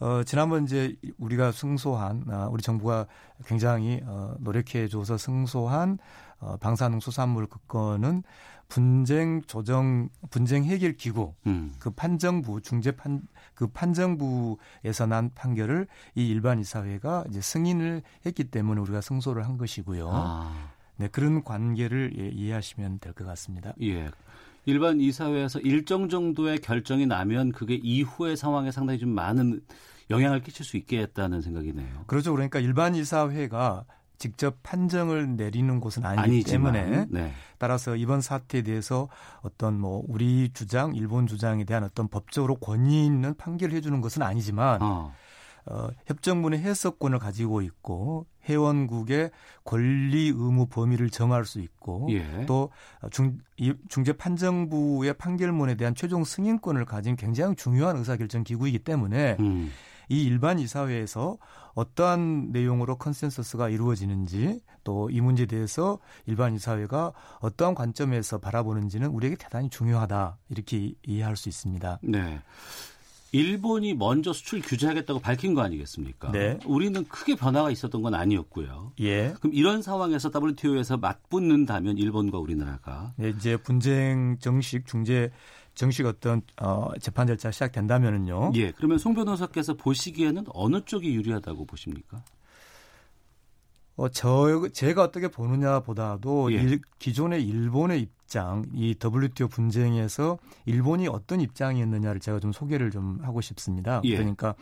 어, 0.01 0.23
지난번 0.25 0.65
이제 0.65 0.97
우리가 1.17 1.53
승소한, 1.53 2.25
아, 2.29 2.49
우리 2.51 2.61
정부가 2.61 3.05
굉장히 3.45 4.01
어, 4.05 4.35
노력해 4.39 4.89
줘서 4.89 5.17
승소한 5.17 5.97
어, 6.39 6.57
방사능 6.57 6.99
수산물 6.99 7.47
그 7.47 7.59
건은 7.69 8.23
분쟁 8.67 9.43
조정, 9.43 10.09
분쟁 10.29 10.65
해결 10.65 10.97
기구, 10.97 11.33
음. 11.45 11.73
그 11.79 11.89
판정부, 11.91 12.59
중재 12.59 12.91
판, 12.91 13.21
그 13.53 13.67
판정부에서 13.67 15.05
난 15.07 15.31
판결을 15.33 15.87
이 16.15 16.27
일반 16.27 16.59
이사회가 16.59 17.23
이제 17.29 17.39
승인을 17.39 18.01
했기 18.25 18.43
때문에 18.43 18.81
우리가 18.81 18.99
승소를 18.99 19.45
한 19.45 19.57
것이고요. 19.57 20.09
아. 20.11 20.71
네, 21.01 21.07
그런 21.07 21.43
관계를 21.43 22.13
예, 22.19 22.27
이해하시면 22.29 22.99
될 22.99 23.13
것 23.13 23.25
같습니다. 23.25 23.73
예. 23.81 24.09
일반 24.65 25.01
이사회에서 25.01 25.59
일정 25.61 26.07
정도의 26.07 26.59
결정이 26.59 27.07
나면 27.07 27.51
그게 27.51 27.73
이후의 27.81 28.37
상황에 28.37 28.71
상당히 28.71 28.99
좀 28.99 29.09
많은 29.09 29.61
영향을 30.11 30.41
끼칠 30.43 30.63
수 30.63 30.77
있겠다는 30.77 31.41
생각이네요. 31.41 32.03
그렇죠. 32.05 32.31
그러니까 32.31 32.59
일반 32.59 32.93
이사회가 32.93 33.85
직접 34.19 34.61
판정을 34.61 35.35
내리는 35.35 35.79
곳은 35.79 36.05
아니기 36.05 36.21
아니지만, 36.21 36.73
때문에 36.73 37.05
네. 37.09 37.31
따라서 37.57 37.95
이번 37.95 38.21
사태에 38.21 38.61
대해서 38.61 39.09
어떤 39.41 39.79
뭐 39.79 40.03
우리 40.07 40.51
주장, 40.53 40.93
일본 40.93 41.25
주장에 41.25 41.63
대한 41.63 41.83
어떤 41.83 42.07
법적으로 42.07 42.55
권위 42.57 43.03
있는 43.03 43.33
판결을 43.33 43.73
해주는 43.75 43.99
것은 43.99 44.21
아니지만 44.21 44.79
어. 44.83 45.11
어, 45.65 45.89
협정문의 46.05 46.59
해석권을 46.59 47.19
가지고 47.19 47.61
있고 47.61 48.25
회원국의 48.45 49.31
권리 49.63 50.27
의무 50.27 50.67
범위를 50.67 51.09
정할 51.09 51.45
수 51.45 51.59
있고 51.59 52.07
예. 52.11 52.45
또 52.47 52.71
중, 53.11 53.37
중재 53.87 54.13
판정부의 54.13 55.13
판결문에 55.13 55.75
대한 55.75 55.93
최종 55.93 56.23
승인권을 56.23 56.85
가진 56.85 57.15
굉장히 57.15 57.55
중요한 57.55 57.97
의사결정 57.97 58.43
기구이기 58.43 58.79
때문에 58.79 59.37
음. 59.39 59.71
이 60.09 60.23
일반 60.23 60.59
이사회에서 60.59 61.37
어떠한 61.73 62.51
내용으로 62.51 62.97
컨센서스가 62.97 63.69
이루어지는지 63.69 64.61
또 64.83 65.09
이 65.09 65.21
문제에 65.21 65.45
대해서 65.45 65.99
일반 66.25 66.53
이사회가 66.53 67.13
어떠한 67.39 67.75
관점에서 67.75 68.39
바라보는지는 68.39 69.07
우리에게 69.09 69.35
대단히 69.35 69.69
중요하다 69.69 70.37
이렇게 70.49 70.93
이해할 71.05 71.37
수 71.37 71.49
있습니다. 71.49 71.99
네. 72.03 72.41
일본이 73.31 73.93
먼저 73.93 74.33
수출 74.33 74.61
규제하겠다고 74.61 75.19
밝힌 75.19 75.53
거 75.53 75.61
아니겠습니까? 75.61 76.31
네. 76.31 76.59
우리는 76.65 77.03
크게 77.05 77.35
변화가 77.35 77.71
있었던 77.71 78.01
건 78.01 78.13
아니었고요. 78.13 78.93
예. 78.99 79.33
그럼 79.39 79.53
이런 79.53 79.81
상황에서 79.81 80.29
WTO에서 80.33 80.97
맞붙는다면 80.97 81.97
일본과 81.97 82.39
우리나라가 82.39 83.13
네, 83.15 83.29
이제 83.29 83.55
분쟁 83.57 84.37
정식 84.39 84.85
중재 84.85 85.31
정식 85.73 86.05
어떤 86.05 86.41
어, 86.61 86.89
재판 86.99 87.27
절차 87.27 87.51
시작된다면은요. 87.51 88.51
예. 88.55 88.71
그러면 88.71 88.97
송 88.97 89.13
변호사께서 89.13 89.75
보시기에는 89.75 90.45
어느 90.49 90.81
쪽이 90.83 91.13
유리하다고 91.15 91.65
보십니까? 91.65 92.23
어, 94.01 94.09
저 94.09 94.67
제가 94.73 95.03
어떻게 95.03 95.27
보느냐 95.27 95.81
보다도 95.81 96.51
예. 96.53 96.57
일, 96.57 96.81
기존의 96.97 97.43
일본의 97.45 98.01
입장, 98.01 98.65
이 98.73 98.95
WTO 98.99 99.47
분쟁에서 99.47 100.39
일본이 100.65 101.07
어떤 101.07 101.39
입장이었느냐를 101.39 102.19
제가 102.19 102.39
좀 102.39 102.51
소개를 102.51 102.89
좀 102.89 103.19
하고 103.21 103.41
싶습니다. 103.41 104.01
예. 104.05 104.17
그러니까 104.17 104.55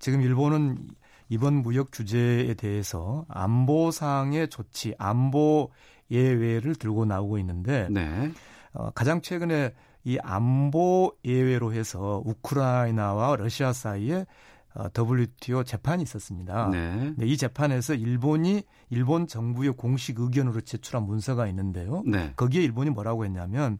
지금 0.00 0.20
일본은 0.22 0.88
이번 1.28 1.62
무역 1.62 1.90
규제에 1.92 2.54
대해서 2.54 3.26
안보상의 3.28 4.48
조치, 4.48 4.92
안보 4.98 5.70
예외를 6.10 6.74
들고 6.74 7.04
나오고 7.04 7.38
있는데 7.38 7.86
네. 7.92 8.32
어, 8.72 8.90
가장 8.90 9.22
최근에 9.22 9.72
이 10.02 10.18
안보 10.20 11.12
예외로 11.24 11.72
해서 11.72 12.22
우크라이나와 12.24 13.36
러시아 13.36 13.72
사이에 13.72 14.16
어, 14.16 14.24
WTO 14.76 15.64
재판이 15.64 16.02
있었습니다. 16.04 16.68
네. 16.68 17.12
네, 17.16 17.26
이 17.26 17.36
재판에서 17.36 17.94
일본이 17.94 18.62
일본 18.88 19.26
정부의 19.26 19.72
공식 19.72 20.20
의견으로 20.20 20.60
제출한 20.60 21.06
문서가 21.06 21.46
있는데요. 21.48 22.02
네. 22.06 22.32
거기에 22.36 22.62
일본이 22.62 22.90
뭐라고 22.90 23.24
했냐면 23.24 23.78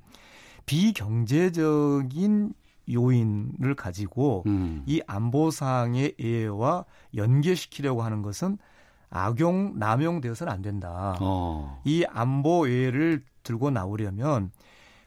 비경제적인 0.67 2.55
요인을 2.93 3.75
가지고 3.77 4.43
음. 4.47 4.83
이 4.87 5.01
안보상의 5.07 6.15
예외와 6.19 6.85
연계시키려고 7.15 8.03
하는 8.03 8.23
것은 8.23 8.59
악용 9.11 9.79
남용되어서는 9.79 10.53
안 10.53 10.63
된다. 10.63 11.17
어. 11.21 11.81
이 11.85 12.05
안보 12.09 12.69
예외를 12.69 13.23
들고 13.43 13.71
나오려면 13.71 14.51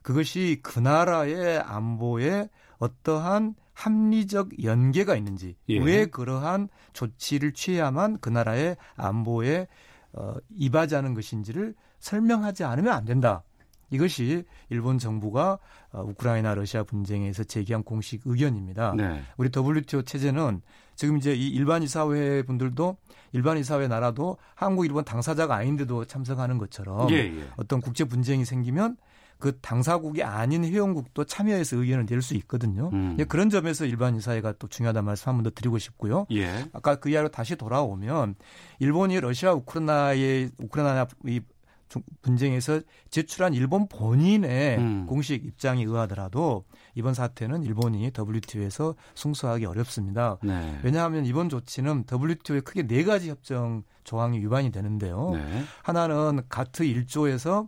그것이 0.02 0.60
그 0.62 0.80
나라의 0.80 1.60
안보에 1.60 2.50
어떠한 2.80 3.56
합리적 3.74 4.64
연계가 4.64 5.16
있는지 5.16 5.56
예. 5.70 5.80
왜 5.80 6.06
그러한 6.06 6.70
조치를 6.94 7.54
취해야만 7.54 8.20
그 8.20 8.30
나라의 8.30 8.78
안보에 8.96 9.68
어, 10.14 10.36
이바지하는 10.56 11.14
것인지를 11.14 11.74
설명하지 12.00 12.64
않으면 12.64 12.94
안 12.94 13.06
된다. 13.06 13.44
이것이 13.90 14.44
일본 14.70 14.98
정부가 14.98 15.60
어, 15.92 16.02
우크라이나 16.02 16.56
러시아 16.56 16.84
분쟁에서 16.84 17.44
제기한 17.44 17.84
공식 17.84 18.22
의견입니다. 18.26 18.96
네. 18.96 19.22
우리 19.38 19.50
WTO 19.56 20.02
체제는 20.02 20.62
지금 20.96 21.18
이제 21.18 21.34
이 21.34 21.48
일반 21.50 21.84
이사회 21.84 22.44
분들도 22.44 22.98
일반 23.32 23.58
이사회 23.58 23.88
나라도 23.88 24.38
한국, 24.56 24.86
일본 24.86 25.06
당사자가 25.06 25.56
아닌데도 25.56 26.06
참석하는 26.06 26.58
것처럼 26.58 27.10
예, 27.12 27.16
예. 27.16 27.48
어떤 27.56 27.82
국제 27.82 28.04
분쟁이 28.04 28.46
생기면 28.46 28.98
그 29.40 29.60
당사국이 29.60 30.24
아닌 30.24 30.64
회원국도 30.64 31.26
참여해서 31.26 31.78
의견을 31.78 32.06
낼 32.06 32.22
수 32.22 32.34
있거든요. 32.36 32.90
음. 32.94 33.18
예, 33.20 33.26
그런 33.26 33.50
점에서 33.50 33.86
일반 33.86 34.16
이사회가 34.16 34.54
또 34.60 34.68
중요하다는 34.68 35.06
말씀 35.06 35.30
한 35.30 35.36
번 35.38 35.44
더 35.44 35.50
드리고 35.50 35.78
싶고요. 35.80 36.26
예. 36.32 36.66
아까 36.72 36.96
그 36.96 37.10
이야기로 37.10 37.30
다시 37.30 37.56
돌아오면 37.58 38.36
일본이 38.80 39.20
러시아 39.20 39.52
우크라이나의 39.54 40.52
우크라이나 40.58 41.08
이 41.28 41.42
중- 41.90 42.02
분쟁에서 42.22 42.80
제출한 43.12 43.54
일본 43.54 43.88
본인의 43.90 44.78
음. 44.78 45.06
공식 45.06 45.46
입장에 45.46 45.84
의하더라도 45.84 46.64
이번 46.96 47.14
사태는 47.14 47.64
일본이 47.64 48.10
WTO에서 48.18 48.96
승소하기 49.16 49.66
어렵습니다. 49.66 50.38
네. 50.42 50.80
왜냐하면 50.84 51.26
이번 51.26 51.50
조치는 51.50 52.06
WTO의 52.12 52.62
크게 52.62 52.88
네 52.88 53.04
가지 53.04 53.30
협정 53.30 53.84
조항이 54.06 54.40
위반이 54.40 54.72
되는데요. 54.72 55.32
네. 55.34 55.64
하나는 55.84 56.42
가트 56.50 56.84
1조에서 56.84 57.50
어, 57.60 57.68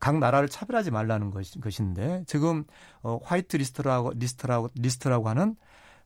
각 0.00 0.18
나라를 0.18 0.48
차별하지 0.48 0.90
말라는 0.90 1.30
것인데 1.30 2.24
지금 2.26 2.64
어, 3.02 3.18
화이트 3.22 3.56
리스트라고 3.56 4.12
리스트라고 4.14 4.68
리스트라고 4.74 5.28
하는 5.28 5.56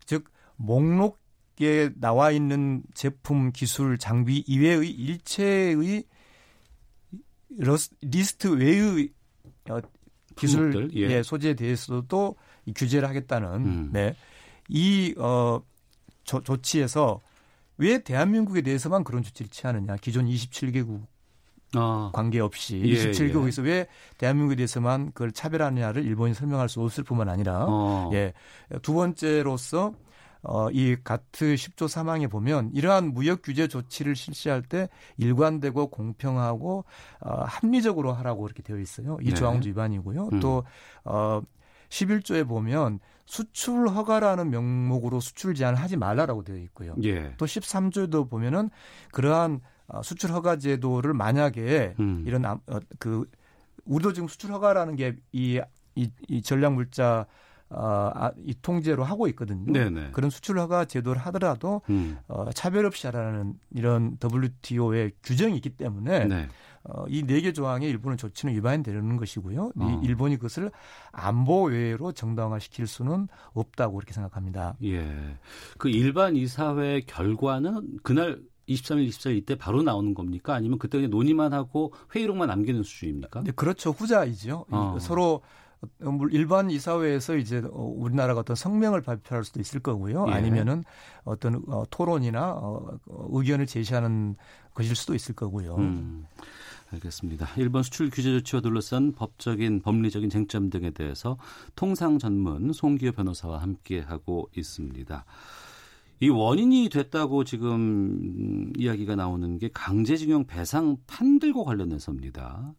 즉 0.04 0.24
목록에 0.56 1.90
나와 1.96 2.30
있는 2.30 2.82
제품, 2.94 3.52
기술, 3.52 3.98
장비 3.98 4.42
이외의 4.46 4.90
일체의 4.90 6.04
러스, 7.58 7.90
리스트 8.00 8.48
외의 8.48 9.10
어, 9.70 9.80
기술 10.36 10.70
품목들, 10.70 10.96
예. 10.96 11.16
예, 11.16 11.22
소재에 11.22 11.54
대해서도 11.54 12.36
이 12.66 12.72
규제를 12.74 13.08
하겠다는 13.08 13.48
음. 13.64 13.90
네. 13.92 14.14
이 14.68 15.14
어, 15.18 15.62
조, 16.24 16.40
조치에서 16.42 17.20
왜 17.78 18.02
대한민국에 18.02 18.62
대해서만 18.62 19.04
그런 19.04 19.22
조치를 19.22 19.48
취하느냐? 19.50 19.96
기존 19.96 20.26
27개국 20.26 21.06
아. 21.74 22.10
관계없이 22.12 22.82
예, 22.84 23.10
27개국에서 23.10 23.64
왜 23.64 23.86
대한민국에 24.18 24.56
대해서만 24.56 25.12
그걸 25.12 25.32
차별하느냐를 25.32 26.04
일본이 26.04 26.34
설명할 26.34 26.68
수 26.68 26.80
없을 26.80 27.04
뿐만 27.04 27.28
아니라 27.28 27.66
어. 27.68 28.10
예. 28.12 28.32
두 28.82 28.94
번째로서 28.94 29.94
어, 30.42 30.70
이 30.70 30.96
가트 31.02 31.54
10조 31.54 31.88
사망에 31.88 32.28
보면 32.28 32.70
이러한 32.72 33.12
무역 33.12 33.42
규제 33.42 33.66
조치를 33.66 34.14
실시할 34.14 34.62
때 34.62 34.88
일관되고 35.16 35.88
공평하고 35.88 36.84
어, 37.20 37.44
합리적으로 37.44 38.12
하라고 38.12 38.46
이렇게 38.46 38.62
되어 38.62 38.78
있어요. 38.78 39.18
이 39.20 39.30
네. 39.30 39.34
조항도 39.34 39.68
위반이고요. 39.68 40.28
음. 40.32 40.40
또 40.40 40.64
어, 41.04 41.42
11조에 41.88 42.46
보면 42.46 43.00
수출 43.24 43.88
허가라는 43.88 44.50
명목으로 44.50 45.18
수출 45.18 45.54
제한을 45.54 45.80
하지 45.80 45.96
말라라고 45.96 46.44
되어 46.44 46.56
있고요. 46.58 46.94
예. 47.02 47.34
또 47.38 47.44
13조에도 47.44 48.30
보면은 48.30 48.70
그러한 49.10 49.54
어, 49.54 49.60
수출 50.02 50.30
허가 50.32 50.56
제도를 50.56 51.14
만약에 51.14 51.94
음. 52.00 52.24
이런 52.26 52.44
아- 52.44 52.60
어, 52.66 52.78
그 52.98 53.28
우리도 53.84 54.12
지금 54.12 54.28
수출 54.28 54.50
허가라는 54.52 54.96
게이 54.96 55.60
이, 55.94 56.10
이 56.28 56.42
전략 56.42 56.74
물자 56.74 57.26
어, 57.68 58.10
아, 58.14 58.30
이 58.44 58.54
통제로 58.62 59.02
하고 59.02 59.26
있거든요. 59.28 59.72
네네. 59.72 60.10
그런 60.12 60.30
수출 60.30 60.58
허가 60.58 60.84
제도를 60.84 61.20
하더라도 61.26 61.82
음. 61.90 62.18
어, 62.28 62.50
차별 62.52 62.86
없이 62.86 63.06
하라는 63.08 63.54
이런 63.70 64.18
WTO의 64.22 65.12
규정이 65.22 65.56
있기 65.56 65.70
때문에 65.70 66.26
네. 66.26 66.48
어, 66.84 67.04
이네 67.08 67.40
개 67.40 67.52
조항의 67.52 67.88
일본의 67.90 68.18
조치는 68.18 68.54
위반되는 68.54 69.16
것이고요. 69.16 69.72
어. 69.76 70.00
이 70.02 70.06
일본이 70.06 70.36
그것을 70.36 70.70
안보 71.10 71.64
외로 71.64 72.12
정당화시킬 72.12 72.86
수는 72.86 73.26
없다고 73.54 73.96
그렇게 73.96 74.12
생각합니다. 74.12 74.76
예. 74.84 75.36
그 75.78 75.88
일반 75.88 76.36
이사회 76.36 77.00
결과는 77.00 77.98
그날 78.04 78.40
23일, 78.68 79.08
24일 79.08 79.36
이때 79.36 79.54
바로 79.56 79.82
나오는 79.82 80.14
겁니까? 80.14 80.54
아니면 80.54 80.78
그때 80.78 80.98
그냥 80.98 81.10
논의만 81.10 81.52
하고 81.52 81.92
회의록만 82.14 82.48
남기는 82.48 82.82
수준입니까? 82.82 83.42
네, 83.44 83.52
그렇죠. 83.52 83.90
후자이죠. 83.90 84.64
이 84.68 84.72
어. 84.74 84.98
서로 85.00 85.42
어, 86.02 86.10
물- 86.10 86.32
일반 86.32 86.70
이사회에서 86.70 87.36
이제 87.36 87.62
어, 87.70 87.82
우리나라가 87.82 88.40
어떤 88.40 88.56
성명을 88.56 89.02
발표할 89.02 89.44
수도 89.44 89.60
있을 89.60 89.80
거고요. 89.80 90.26
예. 90.28 90.32
아니면은 90.32 90.82
어떤 91.24 91.62
어, 91.68 91.84
토론이나 91.90 92.60
의견을 93.06 93.66
제시하는 93.66 94.36
것일 94.74 94.96
수도 94.96 95.14
있을 95.14 95.34
거고요. 95.34 95.76
음, 95.76 96.26
알겠습니다. 96.92 97.48
일본 97.56 97.82
수출 97.82 98.10
규제 98.10 98.30
조치와 98.32 98.62
둘러싼 98.62 99.12
법적인 99.12 99.82
법리적인 99.82 100.30
쟁점 100.30 100.70
등에 100.70 100.90
대해서 100.90 101.36
통상 101.76 102.18
전문 102.18 102.72
송기호 102.72 103.12
변호사와 103.12 103.60
함께 103.60 104.00
하고 104.00 104.48
있습니다. 104.56 105.24
이 106.20 106.28
원인이 106.28 106.88
됐다고 106.88 107.44
지금 107.44 107.72
음, 107.74 108.72
이야기가 108.76 109.16
나오는 109.16 109.58
게 109.58 109.68
강제징용 109.72 110.46
배상 110.46 110.96
판들과 111.06 111.64
관련해서입니다. 111.64 112.74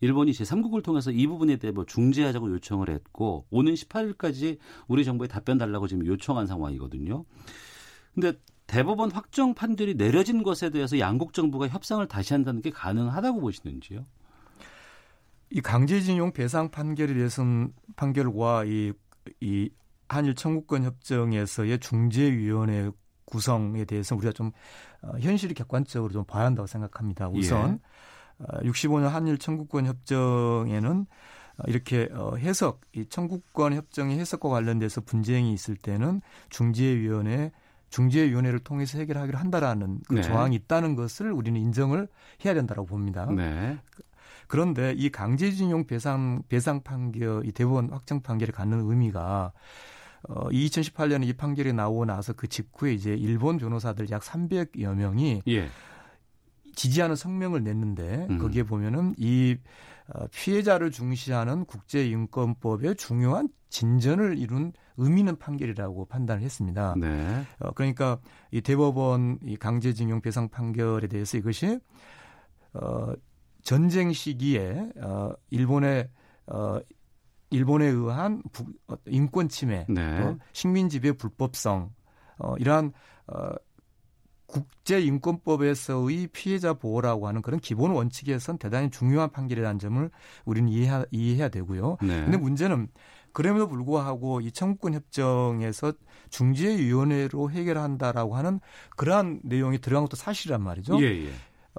일본이 0.00 0.32
제3국을 0.32 0.82
통해서 0.82 1.10
이 1.10 1.26
부분에 1.26 1.56
대해 1.56 1.72
뭐 1.72 1.84
중재하자고 1.84 2.50
요청을 2.52 2.88
했고 2.88 3.46
오는 3.50 3.74
18일까지 3.74 4.58
우리 4.88 5.04
정부에 5.04 5.28
답변 5.28 5.58
달라고 5.58 5.88
지금 5.88 6.06
요청한 6.06 6.46
상황이거든요. 6.46 7.24
근데 8.14 8.32
대법원 8.66 9.10
확정 9.10 9.52
판결이 9.52 9.96
내려진 9.96 10.42
것에 10.42 10.70
대해서 10.70 10.98
양국 10.98 11.34
정부가 11.34 11.68
협상을 11.68 12.06
다시 12.08 12.32
한다는 12.32 12.62
게 12.62 12.70
가능하다고 12.70 13.40
보시는지요? 13.40 14.06
이 15.50 15.60
강제징용 15.60 16.32
배상 16.32 16.70
판결에 16.70 17.12
대해서는 17.12 17.72
판결과 17.96 18.64
이, 18.64 18.92
이 19.40 19.68
한일 20.10 20.34
청구권 20.34 20.82
협정에서의 20.82 21.78
중재위원회 21.78 22.90
구성에 23.26 23.84
대해서 23.84 24.16
우리가 24.16 24.32
좀 24.32 24.50
어, 25.02 25.16
현실이 25.20 25.54
객관적으로 25.54 26.12
좀 26.12 26.24
봐야 26.24 26.46
한다고 26.46 26.66
생각합니다. 26.66 27.28
우선 27.28 27.78
예. 28.40 28.44
어, 28.44 28.60
65년 28.62 29.06
한일 29.06 29.38
청구권 29.38 29.86
협정에는 29.86 31.06
어, 31.58 31.62
이렇게 31.68 32.08
어, 32.12 32.34
해석, 32.36 32.80
이 32.92 33.06
청구권 33.08 33.74
협정의 33.74 34.18
해석과 34.18 34.48
관련돼서 34.48 35.00
분쟁이 35.00 35.52
있을 35.52 35.76
때는 35.76 36.20
중재위원회 36.50 37.52
중재위원회를 37.90 38.60
통해서 38.60 38.98
해결하기로 38.98 39.38
한다라는 39.38 40.00
그 40.08 40.14
네. 40.14 40.22
조항이 40.22 40.56
있다는 40.56 40.96
것을 40.96 41.32
우리는 41.32 41.60
인정을 41.60 42.08
해야 42.44 42.54
된다고 42.54 42.84
봅니다. 42.84 43.26
네. 43.26 43.78
그런데 44.48 44.92
이 44.96 45.10
강제징용 45.10 45.86
배상 45.86 46.42
배상 46.48 46.82
판결, 46.82 47.46
이 47.46 47.52
대법원 47.52 47.90
확정 47.90 48.20
판결이 48.20 48.50
갖는 48.50 48.80
의미가 48.90 49.52
어, 50.28 50.48
2018년에 50.48 51.26
이 51.26 51.32
판결이 51.32 51.72
나오고 51.72 52.04
나서 52.04 52.32
그 52.32 52.48
직후에 52.48 52.92
이제 52.92 53.14
일본 53.14 53.58
변호사들 53.58 54.10
약 54.10 54.22
300여 54.22 54.94
명이 54.94 55.42
예. 55.48 55.68
지지하는 56.74 57.16
성명을 57.16 57.64
냈는데 57.64 58.26
음. 58.30 58.38
거기에 58.38 58.62
보면은 58.62 59.14
이 59.18 59.56
어, 60.12 60.26
피해자를 60.32 60.90
중시하는 60.90 61.64
국제인권법의 61.64 62.96
중요한 62.96 63.48
진전을 63.68 64.38
이룬 64.38 64.72
의미 64.96 65.20
있는 65.20 65.36
판결이라고 65.36 66.06
판단을 66.06 66.42
했습니다. 66.42 66.94
네. 66.98 67.44
어, 67.60 67.70
그러니까 67.72 68.18
이 68.50 68.60
대법원 68.60 69.38
이 69.44 69.56
강제징용 69.56 70.20
배상 70.20 70.48
판결에 70.48 71.06
대해서 71.06 71.38
이것이 71.38 71.78
어, 72.74 73.12
전쟁 73.62 74.12
시기에 74.12 74.90
어, 75.00 75.32
일본의 75.50 76.08
어, 76.46 76.78
일본에 77.50 77.86
의한 77.86 78.42
부, 78.52 78.64
어, 78.88 78.94
인권 79.06 79.48
침해, 79.48 79.86
네. 79.88 80.20
또 80.20 80.38
식민 80.52 80.88
지배 80.88 81.12
불법성 81.12 81.90
어, 82.38 82.54
이러한 82.58 82.92
어, 83.26 83.50
국제 84.46 85.00
인권법에서의 85.00 86.28
피해자 86.32 86.74
보호라고 86.74 87.28
하는 87.28 87.40
그런 87.42 87.60
기본 87.60 87.92
원칙에선 87.92 88.58
대단히 88.58 88.90
중요한 88.90 89.30
판결이라는 89.30 89.78
점을 89.78 90.10
우리는 90.44 90.68
이해하, 90.68 91.04
이해해야 91.10 91.48
되고요. 91.48 91.98
네. 92.02 92.24
근데 92.24 92.36
문제는 92.36 92.88
그럼에도 93.32 93.68
불구하고 93.68 94.40
이 94.40 94.50
청구권 94.50 94.94
협정에서 94.94 95.92
중재위원회로 96.30 97.50
해결한다라고 97.50 98.36
하는 98.36 98.60
그러한 98.96 99.40
내용이 99.44 99.78
들어간 99.78 100.04
것도 100.04 100.16
사실이란 100.16 100.62
말이죠. 100.62 101.00
예, 101.00 101.26
예. 101.26 101.28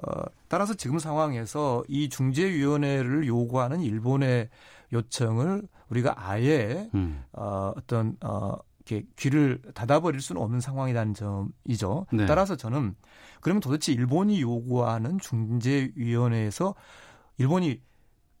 어, 0.02 0.22
따라서 0.48 0.72
지금 0.74 0.98
상황에서 0.98 1.84
이 1.88 2.08
중재위원회를 2.08 3.26
요구하는 3.26 3.80
일본의 3.80 4.48
요청을 4.92 5.62
우리가 5.88 6.14
아예 6.16 6.88
음. 6.94 7.24
어, 7.32 7.72
어떤 7.76 8.16
어, 8.20 8.56
이렇게 8.84 9.06
귀를 9.16 9.60
닫아버릴 9.74 10.20
수는 10.20 10.40
없는 10.40 10.60
상황이라는 10.60 11.14
점이죠. 11.14 12.06
네. 12.12 12.26
따라서 12.26 12.56
저는 12.56 12.94
그러면 13.40 13.60
도대체 13.60 13.92
일본이 13.92 14.40
요구하는 14.40 15.18
중재위원회에서 15.18 16.74
일본이 17.38 17.80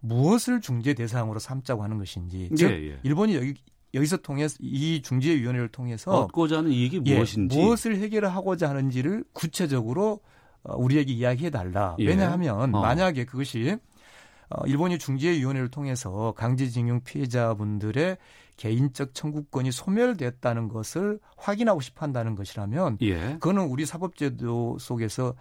무엇을 0.00 0.60
중재 0.60 0.94
대상으로 0.94 1.38
삼자고 1.38 1.82
하는 1.82 1.98
것인지, 1.98 2.48
예, 2.50 2.54
즉 2.54 2.70
예. 2.70 2.98
일본이 3.04 3.36
여기 3.36 3.54
여기서 3.94 4.16
통해서 4.18 4.56
이 4.60 5.00
중재위원회를 5.02 5.68
통해서 5.68 6.10
얻고자 6.10 6.58
하는 6.58 6.70
이익이 6.70 7.02
예, 7.06 7.16
무엇인지 7.16 7.56
무엇을 7.56 7.96
해결하고자 7.96 8.68
하는지를 8.68 9.24
구체적으로 9.32 10.20
어, 10.64 10.76
우리에게 10.76 11.12
이야기해 11.12 11.50
달라. 11.50 11.96
예. 12.00 12.06
왜냐하면 12.06 12.74
어. 12.74 12.80
만약에 12.80 13.24
그것이 13.24 13.76
어, 14.54 14.66
일본이 14.66 14.98
중재위원회를 14.98 15.68
통해서 15.68 16.32
강제징용 16.36 17.02
피해자분들의 17.04 18.18
개인적 18.56 19.14
청구권이 19.14 19.72
소멸됐다는 19.72 20.68
것을 20.68 21.18
확인하고 21.36 21.80
싶어 21.80 22.04
한다는 22.04 22.34
것이라면 22.34 22.98
예. 23.00 23.32
그거는 23.34 23.64
우리 23.64 23.86
사법제도 23.86 24.78
속에서 24.78 25.34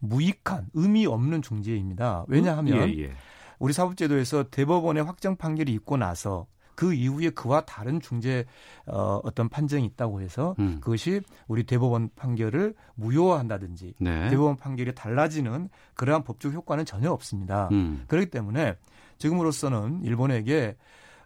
무익한 0.00 0.66
의미 0.74 1.06
없는 1.06 1.42
중재입니다. 1.42 2.24
왜냐하면 2.28 2.88
예, 2.90 3.04
예. 3.04 3.12
우리 3.58 3.72
사법제도에서 3.72 4.44
대법원의 4.50 5.04
확정 5.04 5.36
판결이 5.36 5.72
있고 5.74 5.96
나서 5.96 6.46
그 6.78 6.94
이후에 6.94 7.30
그와 7.30 7.62
다른 7.62 8.00
중재 8.00 8.44
어, 8.86 9.20
어떤 9.24 9.48
판정이 9.48 9.84
있다고 9.84 10.20
해서 10.20 10.54
음. 10.60 10.78
그것이 10.80 11.20
우리 11.48 11.64
대법원 11.64 12.10
판결을 12.14 12.72
무효화한다든지 12.94 13.94
네. 13.98 14.28
대법원 14.28 14.56
판결이 14.58 14.94
달라지는 14.94 15.70
그러한 15.94 16.22
법적 16.22 16.52
효과는 16.52 16.84
전혀 16.84 17.10
없습니다. 17.10 17.68
음. 17.72 18.04
그렇기 18.06 18.30
때문에 18.30 18.76
지금으로서는 19.18 20.04
일본에게 20.04 20.76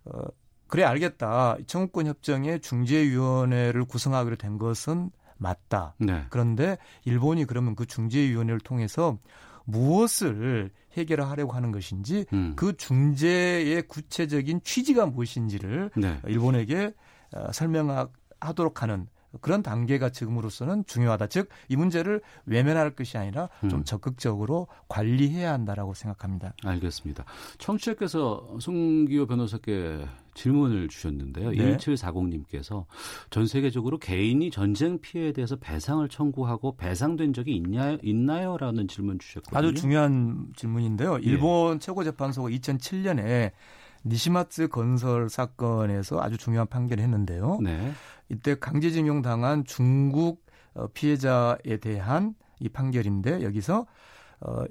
어, 0.06 0.22
그래 0.68 0.84
알겠다. 0.84 1.58
청구권 1.66 2.06
협정의 2.06 2.60
중재위원회를 2.60 3.84
구성하기로 3.84 4.36
된 4.36 4.56
것은 4.56 5.10
맞다. 5.36 5.94
네. 5.98 6.24
그런데 6.30 6.78
일본이 7.04 7.44
그러면 7.44 7.74
그 7.74 7.84
중재위원회를 7.84 8.60
통해서 8.60 9.18
무엇을 9.64 10.70
해결하려고 10.96 11.52
하는 11.52 11.72
것인지 11.72 12.26
음. 12.32 12.52
그 12.56 12.76
중재의 12.76 13.82
구체적인 13.88 14.60
취지가 14.62 15.06
무엇인지를 15.06 15.90
네. 15.96 16.20
일본에게 16.26 16.92
어, 17.34 17.52
설명하도록 17.52 18.82
하는 18.82 19.08
그런 19.40 19.62
단계가 19.62 20.10
지금으로서는 20.10 20.84
중요하다. 20.86 21.28
즉, 21.28 21.48
이 21.68 21.76
문제를 21.76 22.20
외면할 22.46 22.94
것이 22.94 23.16
아니라 23.18 23.48
좀 23.62 23.80
음. 23.80 23.84
적극적으로 23.84 24.68
관리해야 24.88 25.52
한다라고 25.52 25.94
생각합니다. 25.94 26.52
알겠습니다. 26.64 27.24
청취자께서 27.58 28.58
송기호 28.60 29.26
변호사께 29.26 30.06
질문을 30.34 30.88
주셨는데요. 30.88 31.50
네. 31.50 31.76
1740님께서 31.76 32.86
전 33.30 33.46
세계적으로 33.46 33.98
개인이 33.98 34.50
전쟁 34.50 34.98
피해에 34.98 35.32
대해서 35.32 35.56
배상을 35.56 36.06
청구하고 36.08 36.76
배상된 36.76 37.32
적이 37.32 37.56
있냐, 37.56 37.98
있나요? 38.02 38.56
라는 38.56 38.88
질문 38.88 39.18
주셨거든요. 39.18 39.58
아주 39.58 39.74
중요한 39.74 40.46
질문인데요. 40.56 41.16
예. 41.16 41.20
일본 41.22 41.74
예. 41.74 41.78
최고재판소가 41.78 42.48
2007년에 42.48 43.52
니시마츠 44.04 44.68
건설 44.68 45.28
사건에서 45.28 46.20
아주 46.20 46.36
중요한 46.36 46.66
판결을 46.66 47.02
했는데요. 47.04 47.58
네. 47.62 47.92
이때 48.32 48.54
강제징용 48.54 49.22
당한 49.22 49.64
중국 49.64 50.44
어, 50.74 50.86
피해자에 50.88 51.76
대한 51.80 52.34
이 52.58 52.68
판결인데 52.68 53.42
여기서 53.42 53.86
어 54.40 54.64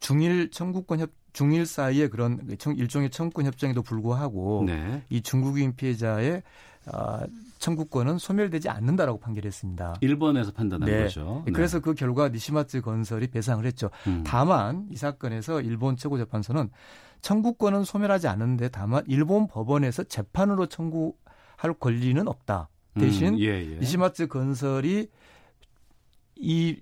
중일 0.00 0.50
청구권 0.50 0.98
협 0.98 1.10
중일 1.32 1.64
사이의 1.64 2.10
그런 2.10 2.40
일종의 2.76 3.10
청구권 3.10 3.46
협정에도 3.46 3.82
불구하고 3.82 4.64
네. 4.66 5.02
이 5.08 5.22
중국인 5.22 5.74
피해자의 5.76 6.42
어, 6.92 7.20
청구권은 7.58 8.18
소멸되지 8.18 8.68
않는다라고 8.68 9.20
판결했습니다. 9.20 9.96
일본에서 10.00 10.50
판단한 10.50 10.90
네. 10.90 11.04
거죠. 11.04 11.42
네. 11.46 11.52
그래서 11.52 11.78
그 11.78 11.94
결과 11.94 12.28
니시마츠 12.28 12.80
건설이 12.80 13.28
배상을 13.28 13.64
했죠. 13.64 13.88
음. 14.08 14.24
다만 14.26 14.88
이 14.90 14.96
사건에서 14.96 15.60
일본 15.60 15.96
최고재판소는 15.96 16.70
청구권은 17.20 17.84
소멸하지 17.84 18.26
않는데 18.26 18.68
다만 18.68 19.04
일본 19.06 19.46
법원에서 19.46 20.02
재판으로 20.04 20.66
청구할 20.66 21.74
권리는 21.78 22.26
없다. 22.26 22.68
대신 22.98 23.34
음, 23.34 23.38
예, 23.38 23.46
예. 23.46 23.76
니시마츠 23.78 24.26
건설이 24.26 25.08
이 26.36 26.80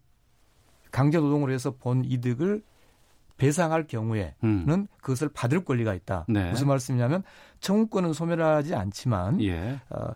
강제 0.90 1.18
노동으로 1.18 1.52
해서 1.52 1.72
본 1.72 2.04
이득을 2.04 2.62
배상할 3.36 3.86
경우에는 3.86 4.34
음. 4.44 4.86
그것을 5.00 5.30
받을 5.30 5.64
권리가 5.64 5.94
있다. 5.94 6.26
네. 6.28 6.50
무슨 6.50 6.68
말씀이냐면 6.68 7.22
청구권은 7.60 8.12
소멸하지 8.12 8.74
않지만 8.74 9.40
예. 9.42 9.80
어, 9.88 10.10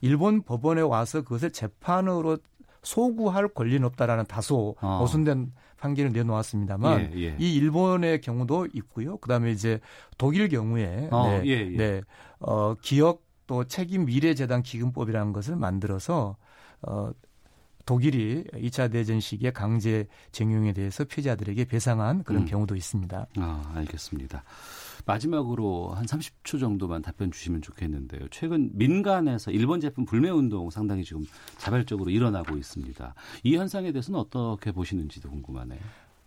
일본 0.00 0.42
법원에 0.42 0.80
와서 0.80 1.22
그것을 1.22 1.50
재판으로 1.50 2.38
소구할 2.82 3.48
권리는 3.48 3.84
없다라는 3.84 4.26
다소 4.26 4.76
어. 4.80 4.98
모순된 4.98 5.52
판결을 5.78 6.12
내놓았습니다만 6.12 7.12
예, 7.14 7.20
예. 7.20 7.36
이 7.38 7.54
일본의 7.56 8.20
경우도 8.20 8.68
있고요. 8.72 9.18
그다음에 9.18 9.50
이제 9.50 9.80
독일 10.16 10.48
경우에 10.48 11.08
어, 11.10 11.28
네, 11.28 11.42
예, 11.46 11.50
예. 11.50 11.76
네, 11.76 12.00
어, 12.38 12.74
기억 12.80 13.23
또 13.46 13.64
책임 13.64 14.06
미래재단 14.06 14.62
기금법이라는 14.62 15.32
것을 15.32 15.56
만들어서 15.56 16.36
어, 16.82 17.10
독일이 17.86 18.44
2차 18.54 18.90
대전 18.90 19.20
시기에 19.20 19.50
강제 19.50 20.06
징용에 20.32 20.72
대해서 20.72 21.04
피해자들에게 21.04 21.66
배상한 21.66 22.24
그런 22.24 22.42
음. 22.42 22.46
경우도 22.46 22.76
있습니다. 22.76 23.26
아, 23.36 23.72
알겠습니다. 23.74 24.42
마지막으로 25.04 25.90
한 25.94 26.06
30초 26.06 26.58
정도만 26.58 27.02
답변 27.02 27.30
주시면 27.30 27.60
좋겠는데요. 27.60 28.28
최근 28.30 28.70
민간에서 28.72 29.50
일본 29.50 29.80
제품 29.80 30.06
불매 30.06 30.30
운동 30.30 30.70
상당히 30.70 31.04
지금 31.04 31.24
자발적으로 31.58 32.10
일어나고 32.10 32.56
있습니다. 32.56 33.14
이 33.42 33.56
현상에 33.56 33.92
대해서는 33.92 34.18
어떻게 34.18 34.72
보시는지도 34.72 35.28
궁금하네요. 35.28 35.80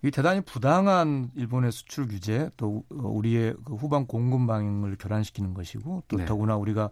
이 0.07 0.11
대단히 0.11 0.41
부당한 0.41 1.29
일본의 1.35 1.71
수출 1.73 2.07
규제 2.07 2.49
또 2.55 2.83
우리의 2.89 3.55
그 3.65 3.75
후방 3.75 4.05
공급 4.07 4.47
방향을 4.47 4.95
교란시키는 4.97 5.53
것이고 5.53 6.03
또 6.07 6.17
네. 6.17 6.25
더구나 6.25 6.55
우리가 6.55 6.89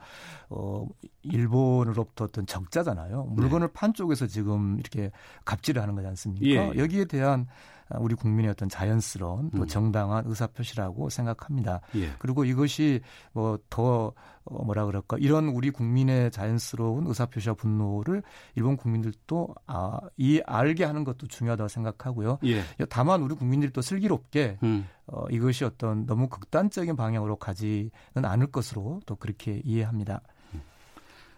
어 0.49 0.85
일본으로부터 1.23 2.25
어떤 2.25 2.45
적자잖아요. 2.45 3.23
물건을 3.23 3.67
네. 3.67 3.73
판 3.73 3.93
쪽에서 3.93 4.27
지금 4.27 4.77
이렇게 4.79 5.11
갑질을 5.45 5.81
하는 5.81 5.95
거지 5.95 6.07
않습니까? 6.07 6.45
예. 6.45 6.77
여기에 6.77 7.05
대한 7.05 7.47
우리 7.91 8.15
국민의 8.15 8.51
어떤 8.51 8.67
자연스러운 8.69 9.51
또 9.51 9.63
음. 9.63 9.67
정당한 9.67 10.23
의사 10.27 10.47
표시라고 10.47 11.09
생각합니다. 11.09 11.81
예. 11.95 12.11
그리고 12.19 12.43
이것이 12.43 13.01
뭐더 13.33 14.13
어, 14.45 14.63
뭐라 14.63 14.85
그럴까 14.85 15.17
이런 15.19 15.49
우리 15.49 15.69
국민의 15.71 16.31
자연스러운 16.31 17.07
의사 17.07 17.25
표시와 17.25 17.55
분노를 17.55 18.23
일본 18.55 18.77
국민들도 18.77 19.55
아, 19.67 19.99
이 20.17 20.41
알게 20.45 20.83
하는 20.83 21.03
것도 21.03 21.27
중요하다고 21.27 21.67
생각하고요. 21.67 22.39
예. 22.45 22.63
다만 22.89 23.21
우리 23.21 23.35
국민들이 23.35 23.71
또 23.71 23.81
슬기롭게 23.81 24.57
음. 24.63 24.87
어, 25.07 25.25
이것이 25.29 25.65
어떤 25.65 26.05
너무 26.05 26.27
극단적인 26.29 26.95
방향으로 26.95 27.35
가지는 27.35 27.91
않을 28.23 28.47
것으로 28.47 29.01
또 29.05 29.15
그렇게 29.15 29.61
이해합니다. 29.63 30.21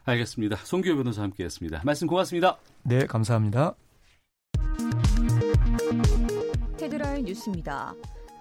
알겠습니다. 0.06 0.56
송기호 0.64 0.96
변호사 0.96 1.22
함께했습니다. 1.24 1.82
말씀 1.84 2.08
고맙습니다. 2.08 2.58
네, 2.84 3.06
감사합니다. 3.06 3.76
헤드라인 6.98 7.26
뉴스입니다. 7.26 7.94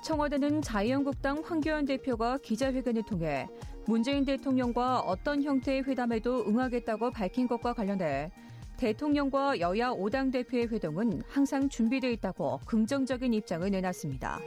청와대는 0.02 0.62
자유한국당 0.62 1.42
황교안 1.44 1.84
대표가 1.84 2.38
기자회견을 2.38 3.02
통해 3.02 3.46
문재인 3.86 4.24
대통령과 4.24 5.00
어떤 5.00 5.42
형태의 5.42 5.82
회담에도 5.82 6.46
응하겠다고 6.46 7.10
밝힌 7.10 7.46
것과 7.48 7.74
관련해 7.74 8.30
대통령과 8.78 9.60
여야 9.60 9.90
5당 9.90 10.32
대표의 10.32 10.68
회동은 10.68 11.22
항상 11.28 11.68
준비되어 11.68 12.10
있다고 12.12 12.60
긍정적인 12.64 13.34
입장을 13.34 13.70
내놨습니다. 13.70 14.40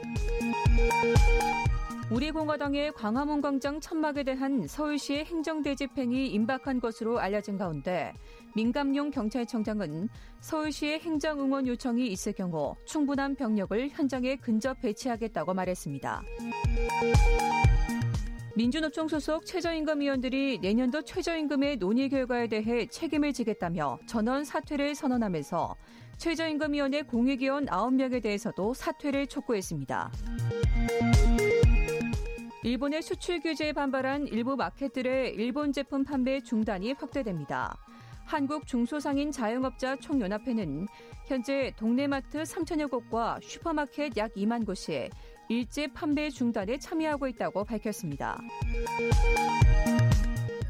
우리 2.10 2.32
공화당의 2.32 2.92
광화문 2.94 3.40
광장 3.40 3.80
천막에 3.80 4.24
대한 4.24 4.66
서울시의 4.66 5.26
행정대 5.26 5.76
집행이 5.76 6.26
임박한 6.26 6.80
것으로 6.80 7.20
알려진 7.20 7.56
가운데 7.56 8.12
민감용 8.56 9.12
경찰청장은 9.12 10.08
서울시의 10.40 10.98
행정응원 10.98 11.68
요청이 11.68 12.08
있을 12.08 12.32
경우 12.32 12.74
충분한 12.84 13.36
병력을 13.36 13.90
현장에 13.90 14.34
근접 14.36 14.80
배치하겠다고 14.80 15.54
말했습니다. 15.54 16.22
민주노총 18.56 19.06
소속 19.06 19.46
최저임금위원들이 19.46 20.58
내년도 20.60 21.02
최저임금의 21.02 21.76
논의 21.76 22.08
결과에 22.08 22.48
대해 22.48 22.86
책임을 22.86 23.32
지겠다며 23.32 24.00
전원 24.08 24.44
사퇴를 24.44 24.96
선언하면서 24.96 25.76
최저임금위원회 26.18 27.02
공익위원 27.02 27.66
9명에 27.66 28.20
대해서도 28.20 28.74
사퇴를 28.74 29.28
촉구했습니다. 29.28 30.10
일본의 32.62 33.00
수출 33.00 33.40
규제에 33.40 33.72
반발한 33.72 34.26
일부 34.26 34.54
마켓들의 34.54 35.34
일본 35.34 35.72
제품 35.72 36.04
판매 36.04 36.40
중단이 36.42 36.92
확대됩니다. 36.92 37.74
한국 38.26 38.66
중소상인 38.66 39.32
자영업자 39.32 39.96
총연합회는 39.96 40.86
현재 41.26 41.72
동네 41.78 42.06
마트 42.06 42.42
3천여 42.42 42.90
곳과 42.90 43.40
슈퍼마켓 43.42 44.14
약 44.18 44.34
2만 44.34 44.66
곳이 44.66 45.08
일제 45.48 45.86
판매 45.86 46.28
중단에 46.28 46.76
참여하고 46.76 47.28
있다고 47.28 47.64
밝혔습니다. 47.64 48.38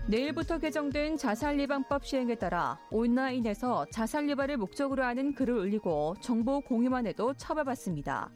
내일부터 0.07 0.59
개정된 0.59 1.17
자살 1.17 1.59
예방법 1.59 2.07
시행에 2.07 2.37
따라 2.37 2.79
온라인에서 2.93 3.87
자살 3.91 4.29
예방을 4.29 4.59
목적으로 4.59 5.03
하는 5.03 5.35
글을 5.35 5.55
올리고 5.55 6.15
정보 6.21 6.61
공유만 6.61 7.09
해도 7.09 7.35
처벌받습니다. 7.35 8.31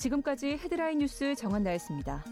지금까지 0.00 0.52
헤드라인 0.52 0.98
뉴스 0.98 1.34
정한 1.34 1.62
나였습니다. 1.62 2.24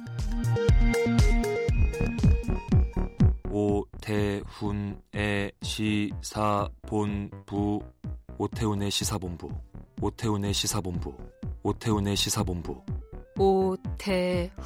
오태훈의 3.50 5.52
시사본부 5.62 7.80
오태훈의 8.38 8.90
시사본부 8.90 9.50
오태훈의 10.00 10.54
시사본부 10.54 11.14
오태훈의 11.64 12.16
시사본부. 12.16 12.80
오태훈의 13.36 14.56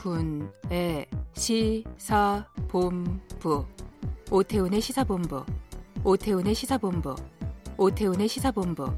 시사본부. 1.35 3.67
오태훈의 4.31 4.81
시사본부. 4.81 5.45
오태훈의 6.05 6.55
시사본부. 6.55 7.17
오태훈의 7.77 8.29
시사본부 8.29 8.95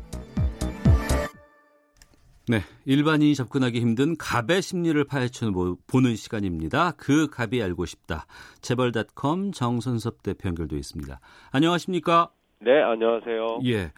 네, 2.46 2.60
일반인이 2.84 3.34
접근하기 3.34 3.80
힘든 3.80 4.16
갑의 4.18 4.60
심리를 4.60 5.02
파헤쳐 5.04 5.50
보는 5.86 6.14
시간입니다. 6.14 6.92
그 6.98 7.30
갑이 7.30 7.62
알고 7.62 7.86
싶다. 7.86 8.26
재벌닷컴 8.60 9.50
정선섭 9.50 10.22
대표 10.22 10.48
연결돼 10.48 10.76
있습니다. 10.76 11.20
안녕하십니까? 11.52 12.30
네, 12.60 12.82
안녕하세요. 12.82 13.60
예. 13.64 13.92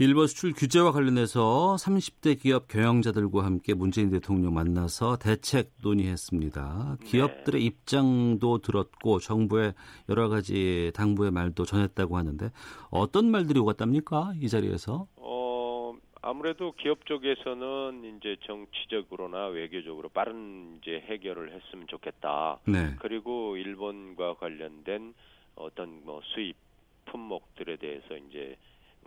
일본 0.00 0.28
수출 0.28 0.52
규제와 0.52 0.92
관련해서 0.92 1.76
30대 1.78 2.40
기업 2.40 2.68
경영자들과 2.68 3.44
함께 3.44 3.74
문재인 3.74 4.10
대통령 4.10 4.54
만나서 4.54 5.16
대책 5.16 5.72
논의했습니다. 5.82 6.98
기업들의 7.04 7.64
입장도 7.64 8.58
들었고 8.58 9.18
정부의 9.18 9.74
여러 10.08 10.28
가지 10.28 10.92
당부의 10.94 11.32
말도 11.32 11.64
전했다고 11.64 12.16
하는데 12.16 12.50
어떤 12.90 13.30
말들이 13.30 13.58
오갔답니까? 13.58 14.34
이 14.40 14.48
자리에서? 14.48 15.08
어, 15.16 15.37
아무래도 16.28 16.72
기업 16.72 17.06
쪽에서는 17.06 18.18
이제 18.18 18.36
정치적으로나 18.42 19.46
외교적으로 19.46 20.10
빠른 20.10 20.78
이제 20.78 21.02
해결을 21.06 21.52
했으면 21.54 21.86
좋겠다. 21.86 22.58
네. 22.66 22.94
그리고 22.98 23.56
일본과 23.56 24.34
관련된 24.34 25.14
어떤 25.56 26.04
뭐 26.04 26.20
수입 26.24 26.54
품목들에 27.06 27.76
대해서 27.76 28.14
이제 28.18 28.56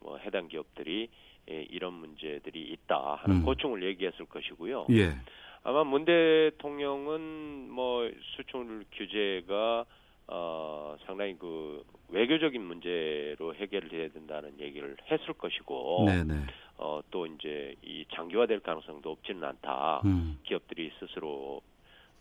뭐 0.02 0.18
해당 0.18 0.48
기업들이 0.48 1.10
예, 1.52 1.62
이런 1.70 1.94
문제들이 1.94 2.60
있다 2.60 3.20
하는 3.22 3.38
음. 3.38 3.46
고충을 3.46 3.84
얘기했을 3.84 4.26
것이고요. 4.26 4.88
예. 4.90 5.16
아마 5.64 5.84
문 5.84 6.06
대통령은 6.06 7.70
뭐 7.70 8.10
수출 8.36 8.84
규제가 8.94 9.86
어 10.28 10.96
상당히 11.06 11.36
그 11.38 11.84
외교적인 12.10 12.62
문제로 12.62 13.54
해결돼야 13.54 14.10
된다는 14.10 14.60
얘기를 14.60 14.96
했을 15.12 15.34
것이고 15.34 16.06
네, 16.08 16.24
네. 16.24 16.34
어 16.82 17.02
또 17.12 17.28
이제 17.28 17.76
이 17.84 18.06
장기화될 18.16 18.62
가능성도 18.62 19.12
없지는 19.12 19.44
않다. 19.44 20.02
음. 20.06 20.40
기업들이 20.44 20.92
스스로 21.00 21.62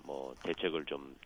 뭐 0.04 0.34
대책을 0.42 0.84
좀 0.84 1.16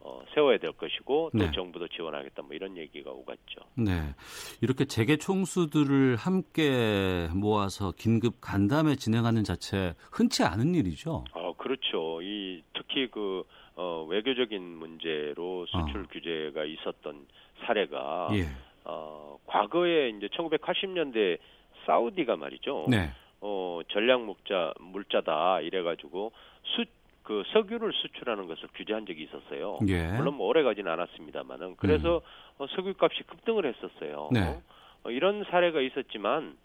어, 0.00 0.22
세워야 0.34 0.58
될 0.58 0.72
것이고 0.72 1.30
또 1.32 1.38
네. 1.38 1.50
정부도 1.50 1.88
지원하겠다 1.88 2.42
뭐 2.42 2.54
이런 2.54 2.76
얘기가 2.76 3.10
오갔죠. 3.10 3.60
네. 3.74 4.14
이렇게 4.60 4.84
재계 4.84 5.16
총수들을 5.16 6.16
함께 6.16 7.26
모아서 7.34 7.92
긴급 7.92 8.34
간담회 8.42 8.96
진행하는 8.96 9.44
자체 9.44 9.94
흔치 10.12 10.44
않은 10.44 10.74
일이죠. 10.74 11.24
어 11.32 11.54
그렇죠. 11.56 12.20
이 12.20 12.62
특히 12.74 13.08
그 13.10 13.44
어, 13.76 14.04
외교적인 14.08 14.62
문제로 14.62 15.64
수출 15.66 16.02
어. 16.02 16.06
규제가 16.12 16.64
있었던 16.66 17.26
사례가 17.66 18.28
예. 18.34 18.44
어, 18.84 19.38
과거에 19.46 20.10
이제 20.10 20.28
1980년대 20.28 21.38
사우디가 21.86 22.36
말이죠. 22.36 22.86
네. 22.88 23.10
어, 23.40 23.80
전략 23.88 24.22
물자 24.22 24.74
물자다 24.80 25.60
이래 25.60 25.82
가지고 25.82 26.32
수 26.62 26.84
그 27.24 27.42
석유를 27.52 27.92
수출하는 27.94 28.46
것을 28.46 28.68
규제한 28.74 29.06
적이 29.06 29.24
있었어요. 29.24 29.78
예. 29.88 30.12
물론 30.12 30.34
뭐 30.34 30.46
오래 30.46 30.62
가지는 30.62 30.92
않았습니다만은 30.92 31.76
그래서 31.76 32.20
어, 32.58 32.66
석유 32.68 32.92
값이 33.00 33.22
급등을 33.24 33.66
했었어요. 33.66 34.28
음. 34.30 34.34
네. 34.34 34.60
어, 35.04 35.10
이런 35.10 35.42
사례가 35.44 35.80
있었지만 35.80 36.56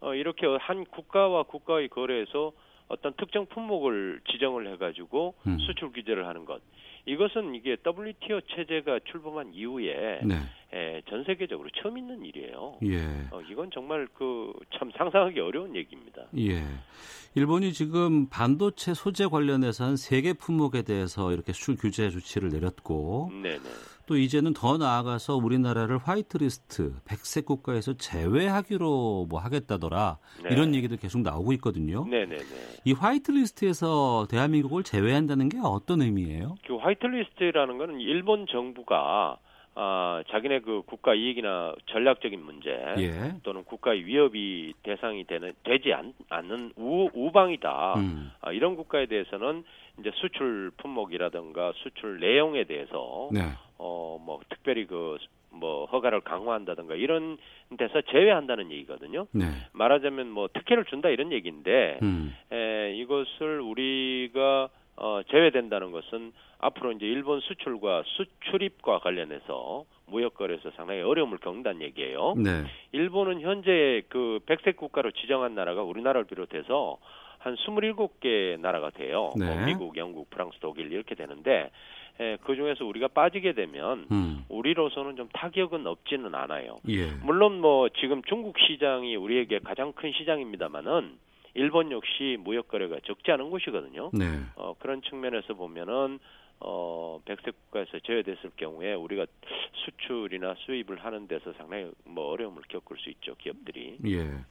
어, 0.00 0.14
이렇게 0.14 0.46
한 0.46 0.84
국가와 0.84 1.42
국가의 1.42 1.88
거래에서 1.88 2.52
어떤 2.86 3.12
특정 3.14 3.46
품목을 3.46 4.20
지정을 4.30 4.72
해가지고 4.72 5.34
음. 5.48 5.58
수출 5.58 5.90
규제를 5.92 6.26
하는 6.28 6.44
것 6.44 6.60
이것은 7.06 7.54
이게 7.56 7.76
WTO 7.84 8.40
체제가 8.42 9.00
출범한 9.10 9.52
이후에 9.52 10.20
네. 10.22 10.36
예, 10.74 11.02
전 11.08 11.22
세계적으로 11.24 11.68
처음 11.80 11.96
있는 11.98 12.24
일이에요. 12.24 12.78
예. 12.82 12.98
어, 13.30 13.40
이건 13.50 13.70
정말 13.72 14.08
그 14.14 14.52
참 14.76 14.90
상상하기 14.96 15.38
어려운 15.40 15.76
얘기입니다. 15.76 16.22
예. 16.36 16.62
일본이 17.36 17.72
지금 17.72 18.28
반도체 18.28 18.92
소재 18.94 19.26
관련해서 19.26 19.84
한 19.84 19.94
세 19.96 20.20
개 20.22 20.32
품목에 20.32 20.82
대해서 20.82 21.32
이렇게 21.32 21.52
수출 21.52 21.76
규제 21.76 22.10
조치를 22.10 22.48
내렸고 22.50 23.30
네네. 23.32 23.58
또 24.06 24.16
이제는 24.16 24.52
더 24.52 24.76
나아가서 24.76 25.36
우리나라를 25.36 25.98
화이트리스트 25.98 26.94
백색 27.06 27.46
국가에서 27.46 27.94
제외하기로 27.96 29.26
뭐 29.30 29.38
하겠다더라 29.40 30.18
네. 30.42 30.48
이런 30.52 30.74
얘기도 30.74 30.96
계속 30.96 31.22
나오고 31.22 31.52
있거든요. 31.54 32.04
네네네. 32.06 32.44
이 32.84 32.92
화이트리스트에서 32.92 34.26
대한민국을 34.30 34.82
제외한다는 34.82 35.48
게 35.48 35.58
어떤 35.62 36.02
의미예요? 36.02 36.56
그 36.66 36.76
화이트리스트라는 36.76 37.78
거는 37.78 38.00
일본 38.00 38.46
정부가 38.46 39.38
아, 39.76 40.22
자기네 40.28 40.60
그 40.60 40.82
국가 40.86 41.14
이익이나 41.14 41.74
전략적인 41.86 42.40
문제 42.40 42.70
예. 42.98 43.34
또는 43.42 43.64
국가의 43.64 44.06
위협이 44.06 44.74
대상이 44.82 45.24
되는 45.24 45.52
되지 45.64 45.92
않, 45.92 46.14
는 46.44 46.72
우, 46.76 47.08
우방이다. 47.12 47.94
음. 47.96 48.30
아, 48.40 48.52
이런 48.52 48.76
국가에 48.76 49.06
대해서는 49.06 49.64
이제 49.98 50.10
수출 50.14 50.70
품목이라든가 50.76 51.72
수출 51.76 52.20
내용에 52.20 52.64
대해서 52.64 53.28
네. 53.32 53.40
어뭐 53.78 54.40
특별히 54.48 54.86
그 54.86 55.18
뭐 55.54 55.86
허가를 55.86 56.20
강화한다든가 56.20 56.94
이런 56.94 57.38
데서 57.78 58.02
제외한다는 58.02 58.70
얘기거든요. 58.72 59.26
네. 59.32 59.44
말하자면 59.72 60.30
뭐 60.30 60.48
특혜를 60.52 60.84
준다 60.86 61.08
이런 61.08 61.32
얘기인데 61.32 61.98
음. 62.02 62.34
에, 62.52 62.94
이것을 62.96 63.60
우리가 63.60 64.68
어, 64.96 65.20
제외된다는 65.30 65.90
것은 65.90 66.32
앞으로 66.58 66.92
이제 66.92 67.06
일본 67.06 67.40
수출과 67.40 68.04
수출입과 68.06 69.00
관련해서 69.00 69.84
무역 70.06 70.34
거래에서 70.34 70.70
상당히 70.76 71.02
어려움을 71.02 71.38
겪는다는 71.38 71.82
얘기예요. 71.82 72.34
네. 72.36 72.64
일본은 72.92 73.40
현재 73.40 74.02
그 74.08 74.38
백색 74.46 74.76
국가로 74.76 75.10
지정한 75.12 75.54
나라가 75.54 75.82
우리나라를 75.82 76.26
비롯해서 76.26 76.98
한 77.38 77.56
27개 77.56 78.58
나라가 78.60 78.90
돼요. 78.90 79.30
네. 79.36 79.46
뭐 79.46 79.66
미국, 79.66 79.96
영국, 79.96 80.30
프랑스, 80.30 80.58
독일 80.60 80.90
이렇게 80.92 81.14
되는데 81.14 81.70
에, 82.20 82.36
그 82.44 82.54
중에서 82.54 82.84
우리가 82.86 83.08
빠지게 83.08 83.52
되면 83.52 84.06
음. 84.10 84.44
우리로서는 84.48 85.16
좀 85.16 85.28
타격은 85.32 85.86
없지는 85.86 86.34
않아요. 86.34 86.76
예. 86.88 87.06
물론 87.22 87.60
뭐 87.60 87.88
지금 87.88 88.22
중국 88.22 88.56
시장이 88.58 89.16
우리에게 89.16 89.58
가장 89.58 89.92
큰 89.92 90.12
시장입니다만은 90.12 91.18
일본 91.54 91.90
역시 91.92 92.36
무역 92.40 92.68
거래가 92.68 92.98
적지 93.04 93.30
않은 93.32 93.50
곳이거든요. 93.50 94.10
네. 94.12 94.24
어, 94.56 94.74
그런 94.78 95.02
측면에서 95.02 95.54
보면은 95.54 96.18
어, 96.60 97.20
백색 97.24 97.54
국가에서 97.64 97.98
제외됐을 98.00 98.52
경우에 98.56 98.94
우리가 98.94 99.26
수출이나 99.84 100.54
수입을 100.60 101.04
하는 101.04 101.28
데서 101.28 101.52
상당히 101.54 101.90
뭐 102.04 102.30
어려움을 102.30 102.62
겪을 102.68 102.96
수 102.98 103.10
있죠, 103.10 103.34
기업들이. 103.36 103.98
예. 104.06 104.44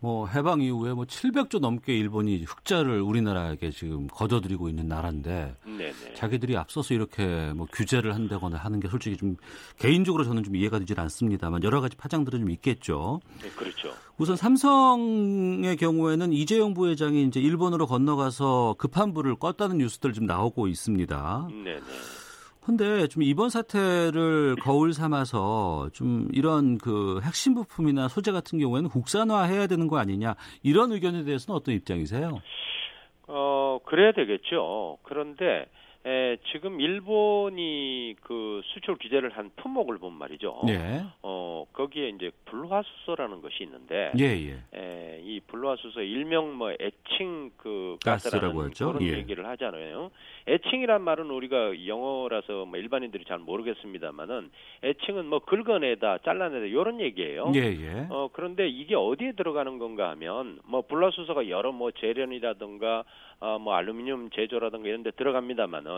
뭐 0.00 0.26
해방 0.26 0.62
이후에 0.62 0.94
뭐 0.94 1.04
700조 1.04 1.60
넘게 1.60 1.96
일본이 1.96 2.42
흑자를 2.44 3.00
우리나라에게 3.02 3.70
지금 3.70 4.06
거둬들이고 4.08 4.68
있는 4.70 4.88
나라인데 4.88 5.54
네네. 5.64 6.14
자기들이 6.14 6.56
앞서서 6.56 6.94
이렇게 6.94 7.52
뭐 7.54 7.66
규제를 7.70 8.14
한다거나 8.14 8.56
하는 8.56 8.80
게 8.80 8.88
솔직히 8.88 9.18
좀 9.18 9.36
개인적으로 9.78 10.24
저는 10.24 10.42
좀 10.42 10.56
이해가 10.56 10.78
되질 10.78 10.98
않습니다만 10.98 11.62
여러 11.64 11.82
가지 11.82 11.96
파장들은 11.96 12.40
좀 12.40 12.50
있겠죠. 12.50 13.20
네, 13.42 13.50
그렇죠. 13.50 13.92
우선 14.16 14.36
삼성의 14.36 15.76
경우에는 15.76 16.32
이재용 16.32 16.72
부회장이 16.72 17.24
이제 17.24 17.40
일본으로 17.40 17.86
건너가서 17.86 18.76
급한 18.78 19.12
불을 19.12 19.36
껐다는 19.36 19.76
뉴스들 19.76 20.14
좀 20.14 20.24
나오고 20.24 20.66
있습니다. 20.66 21.48
네 21.50 21.74
네. 21.74 21.80
근데 22.60 23.06
좀 23.08 23.22
이번 23.22 23.48
사태를 23.48 24.56
거울 24.60 24.92
삼아서 24.92 25.88
좀 25.92 26.28
이런 26.32 26.78
그 26.78 27.20
핵심 27.22 27.54
부품이나 27.54 28.08
소재 28.08 28.32
같은 28.32 28.58
경우에는 28.58 28.90
국산화해야 28.90 29.66
되는 29.66 29.88
거 29.88 29.98
아니냐 29.98 30.34
이런 30.62 30.92
의견에 30.92 31.24
대해서는 31.24 31.56
어떤 31.56 31.74
입장이세요? 31.74 32.40
어, 33.28 33.78
그래야 33.86 34.12
되겠죠. 34.12 34.98
그런데 35.02 35.66
에, 36.06 36.38
지금 36.50 36.80
일본이 36.80 38.16
그 38.22 38.62
수출 38.64 38.96
규제를 38.96 39.30
한 39.36 39.50
품목을 39.56 39.98
본 39.98 40.14
말이죠. 40.14 40.62
네. 40.66 41.04
어, 41.22 41.66
거기에 41.74 42.08
이제 42.08 42.30
불화수소라는 42.46 43.42
것이 43.42 43.64
있는데 43.64 44.10
예, 44.18 44.24
예. 44.24 44.62
에, 44.74 45.20
이 45.22 45.40
불화수소 45.40 46.00
일명 46.00 46.54
뭐 46.54 46.72
애칭 46.72 47.50
그 47.58 47.98
가스라고 48.02 48.62
하죠. 48.62 48.94
그런 48.94 49.02
예. 49.02 49.18
얘기를 49.18 49.46
하잖아요. 49.46 50.10
애칭이란 50.48 51.02
말은 51.02 51.30
우리가 51.30 51.86
영어라서 51.86 52.64
뭐 52.64 52.78
일반인들이 52.78 53.24
잘 53.26 53.38
모르겠습니다만은 53.38 54.50
애칭은 54.82 55.26
뭐 55.26 55.40
긁어내다, 55.40 56.18
잘라내다 56.24 56.64
이런 56.64 57.00
얘기예요. 57.00 57.52
예, 57.54 57.60
예. 57.60 58.06
어 58.08 58.30
그런데 58.32 58.68
이게 58.68 58.94
어디에 58.94 59.32
들어가는 59.32 59.78
건가 59.78 60.08
하면 60.10 60.60
뭐 60.64 60.80
불화수소가 60.80 61.50
여러 61.50 61.72
뭐 61.72 61.90
재련이라든가 61.90 63.04
어, 63.40 63.58
뭐 63.58 63.74
알루미늄 63.74 64.30
제조라든가 64.30 64.88
이런 64.88 65.02
데 65.02 65.10
들어갑니다만은 65.12 65.89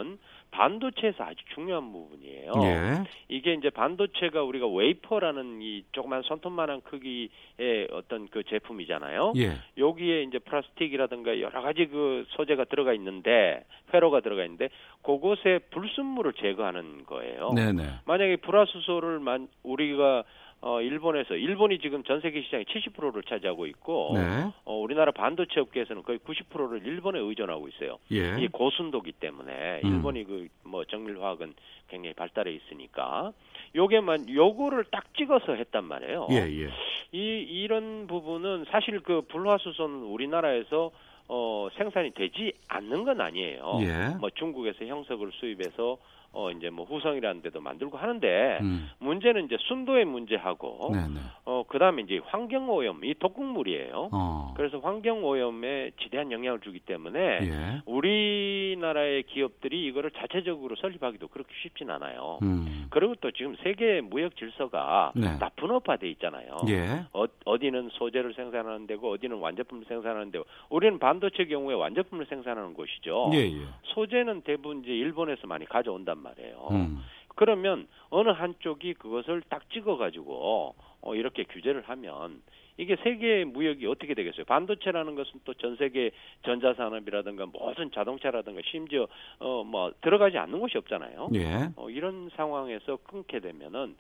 반도체에서 0.53 1.25
아주 1.25 1.43
중요한 1.55 1.93
부분이에요. 1.93 2.53
예. 2.63 3.05
이게 3.29 3.55
이제 3.55 3.71
반도체가 3.71 4.43
우리가 4.43 4.69
웨이퍼라는 4.69 5.63
이 5.63 5.83
조그만 5.93 6.21
손톱만한 6.23 6.83
크기의 6.83 7.89
어떤 7.91 8.29
그 8.29 8.43
제품이잖아요. 8.45 9.33
예. 9.37 9.53
여기에 9.79 10.25
이제 10.25 10.39
플라스틱이라든가 10.39 11.41
여러 11.41 11.63
가지 11.63 11.87
그 11.87 12.27
소재가 12.31 12.65
들어가 12.65 12.93
있는데 12.93 13.65
회로가 13.95 14.21
들어가 14.21 14.45
있는데 14.45 14.69
그곳에 15.03 15.61
불순물을 15.71 16.35
제거하는 16.35 17.07
거예요. 17.07 17.53
네, 17.55 17.73
네. 17.73 17.85
만약에 18.05 18.37
불화수소를 18.37 19.21
만 19.21 19.49
우리가 19.63 20.25
어 20.65 20.81
일본에서 20.81 21.35
일본이 21.35 21.79
지금 21.81 22.05
전 22.05 22.21
세계 22.21 22.41
시장의 22.43 22.67
70%를 22.67 23.23
차지하고 23.25 23.67
있고 23.67 24.13
네. 24.15 24.21
어 24.65 24.77
우리나라 24.79 25.11
반도체 25.13 25.61
업계에서는 25.61 26.03
거의 26.05 26.19
90%를 26.21 26.87
일본에 26.87 27.19
의존하고 27.19 27.69
있어요. 27.69 27.99
예. 28.13 28.41
이 28.41 28.49
고순도기 28.49 29.13
때문에 29.13 29.81
음. 29.85 29.95
일본이 29.95 30.25
그 30.25 30.49
뭐 30.73 30.85
정밀 30.87 31.21
화학은 31.21 31.53
굉장히 31.89 32.15
발달해 32.15 32.51
있으니까 32.51 33.33
요게만 33.77 34.31
요거를 34.35 34.87
딱 34.91 35.13
찍어서 35.15 35.53
했단 35.55 35.85
말이에요. 35.85 36.29
예, 36.31 36.37
예. 36.37 36.69
이 37.13 37.19
이런 37.43 38.07
부분은 38.07 38.65
사실 38.71 39.01
그 39.01 39.21
불화수소는 39.29 40.03
우리나라에서 40.05 40.91
어 41.29 41.69
생산이 41.77 42.13
되지 42.13 42.53
않는 42.69 43.05
건 43.05 43.21
아니에요. 43.21 43.79
예. 43.83 44.17
뭐 44.19 44.31
중국에서 44.31 44.87
형석을 44.87 45.31
수입해서 45.33 45.99
어 46.33 46.51
이제 46.51 46.71
뭐 46.71 46.87
후성이라는 46.87 47.43
데도 47.43 47.61
만들고 47.61 47.99
하는데 47.99 48.59
음. 48.63 48.89
문제는 48.99 49.45
이제 49.45 49.57
순도의 49.61 50.07
문제하고 50.07 50.91
네, 50.93 51.07
네. 51.09 51.21
어 51.45 51.65
그다음에 51.69 52.03
이제 52.03 52.21
환경 52.25 52.71
오염 52.71 53.05
이 53.05 53.15
독극물이에요. 53.19 54.09
어. 54.13 54.55
그래서 54.57 54.79
환경 54.79 55.25
오염에 55.25 55.91
지대한 56.01 56.33
영향을 56.33 56.61
주기 56.61 56.81
때문에 56.81 57.21
예. 57.21 57.83
우리나라의 57.85 59.25
기업들이 59.25 59.85
이거를 59.87 60.11
자체적으로 60.13 60.75
설립하기도 60.77 61.29
그렇게 61.29 61.51
쉽진 61.63 61.91
않아요. 61.91 62.39
음. 62.43 62.87
그리고 62.91 63.15
또 63.17 63.31
지금 63.33 63.55
세계 63.63 64.01
무역 64.01 64.37
질서가 64.37 65.13
네. 65.15 65.39
다 65.39 65.51
분업화돼 65.57 66.09
있잖아요. 66.11 66.57
예. 66.69 67.05
어, 67.13 67.25
어디는 67.45 67.91
소재를 67.93 68.33
생산하는 68.35 68.87
데고 68.87 69.11
어디는 69.13 69.37
완제품을 69.39 69.85
생산하는 69.87 70.31
데고 70.31 70.45
우리는 70.71 70.99
반도체 70.99 71.45
경우에 71.45 71.75
완제품을 71.75 72.27
생산하는 72.27 72.73
곳이죠. 72.75 73.31
예, 73.35 73.39
예. 73.39 73.61
소재는 73.83 74.43
대부분 74.43 74.81
이제 74.83 74.93
일본에서 74.93 75.47
많이 75.47 75.67
가져온단 75.67 76.22
말이에요. 76.23 76.69
음. 76.71 77.01
그러면 77.35 77.89
어느 78.11 78.29
한쪽이 78.29 78.95
그것을 78.95 79.43
딱 79.49 79.69
찍어 79.71 79.97
가지고 79.97 80.75
어, 81.01 81.15
이렇게 81.15 81.45
규제를 81.45 81.83
하면 81.89 82.43
이게 82.79 82.97
세계 83.03 83.45
무역이 83.45 83.87
어떻게 83.87 84.15
되겠어요? 84.15 84.45
반도체라는 84.45 85.15
것은 85.15 85.41
또 85.45 85.53
전 85.55 85.77
세계 85.77 86.11
전자 86.45 86.73
산업이라든가 86.75 87.47
모든 87.47 87.91
자동차라든가 87.91 88.61
심지어 88.71 89.07
어 89.39 89.63
뭐 89.65 89.93
들어가지 90.03 90.39
않는 90.39 90.59
곳이 90.61 90.77
없잖아요. 90.79 91.31
예. 91.35 91.71
어, 91.77 91.89
이런 91.91 92.31
상황에서 92.37 92.97
끊게 93.05 93.41
되면은 93.41 93.97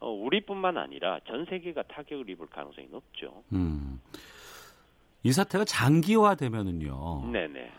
어, 0.00 0.10
우리뿐만 0.10 0.76
아니라 0.76 1.20
전 1.26 1.44
세계가 1.46 1.82
타격을 1.84 2.28
입을 2.30 2.46
가능성이 2.48 2.88
높죠. 2.90 3.42
음. 3.52 4.00
이 5.22 5.32
사태가 5.32 5.64
장기화되면은요. 5.64 7.30
네네. 7.32 7.72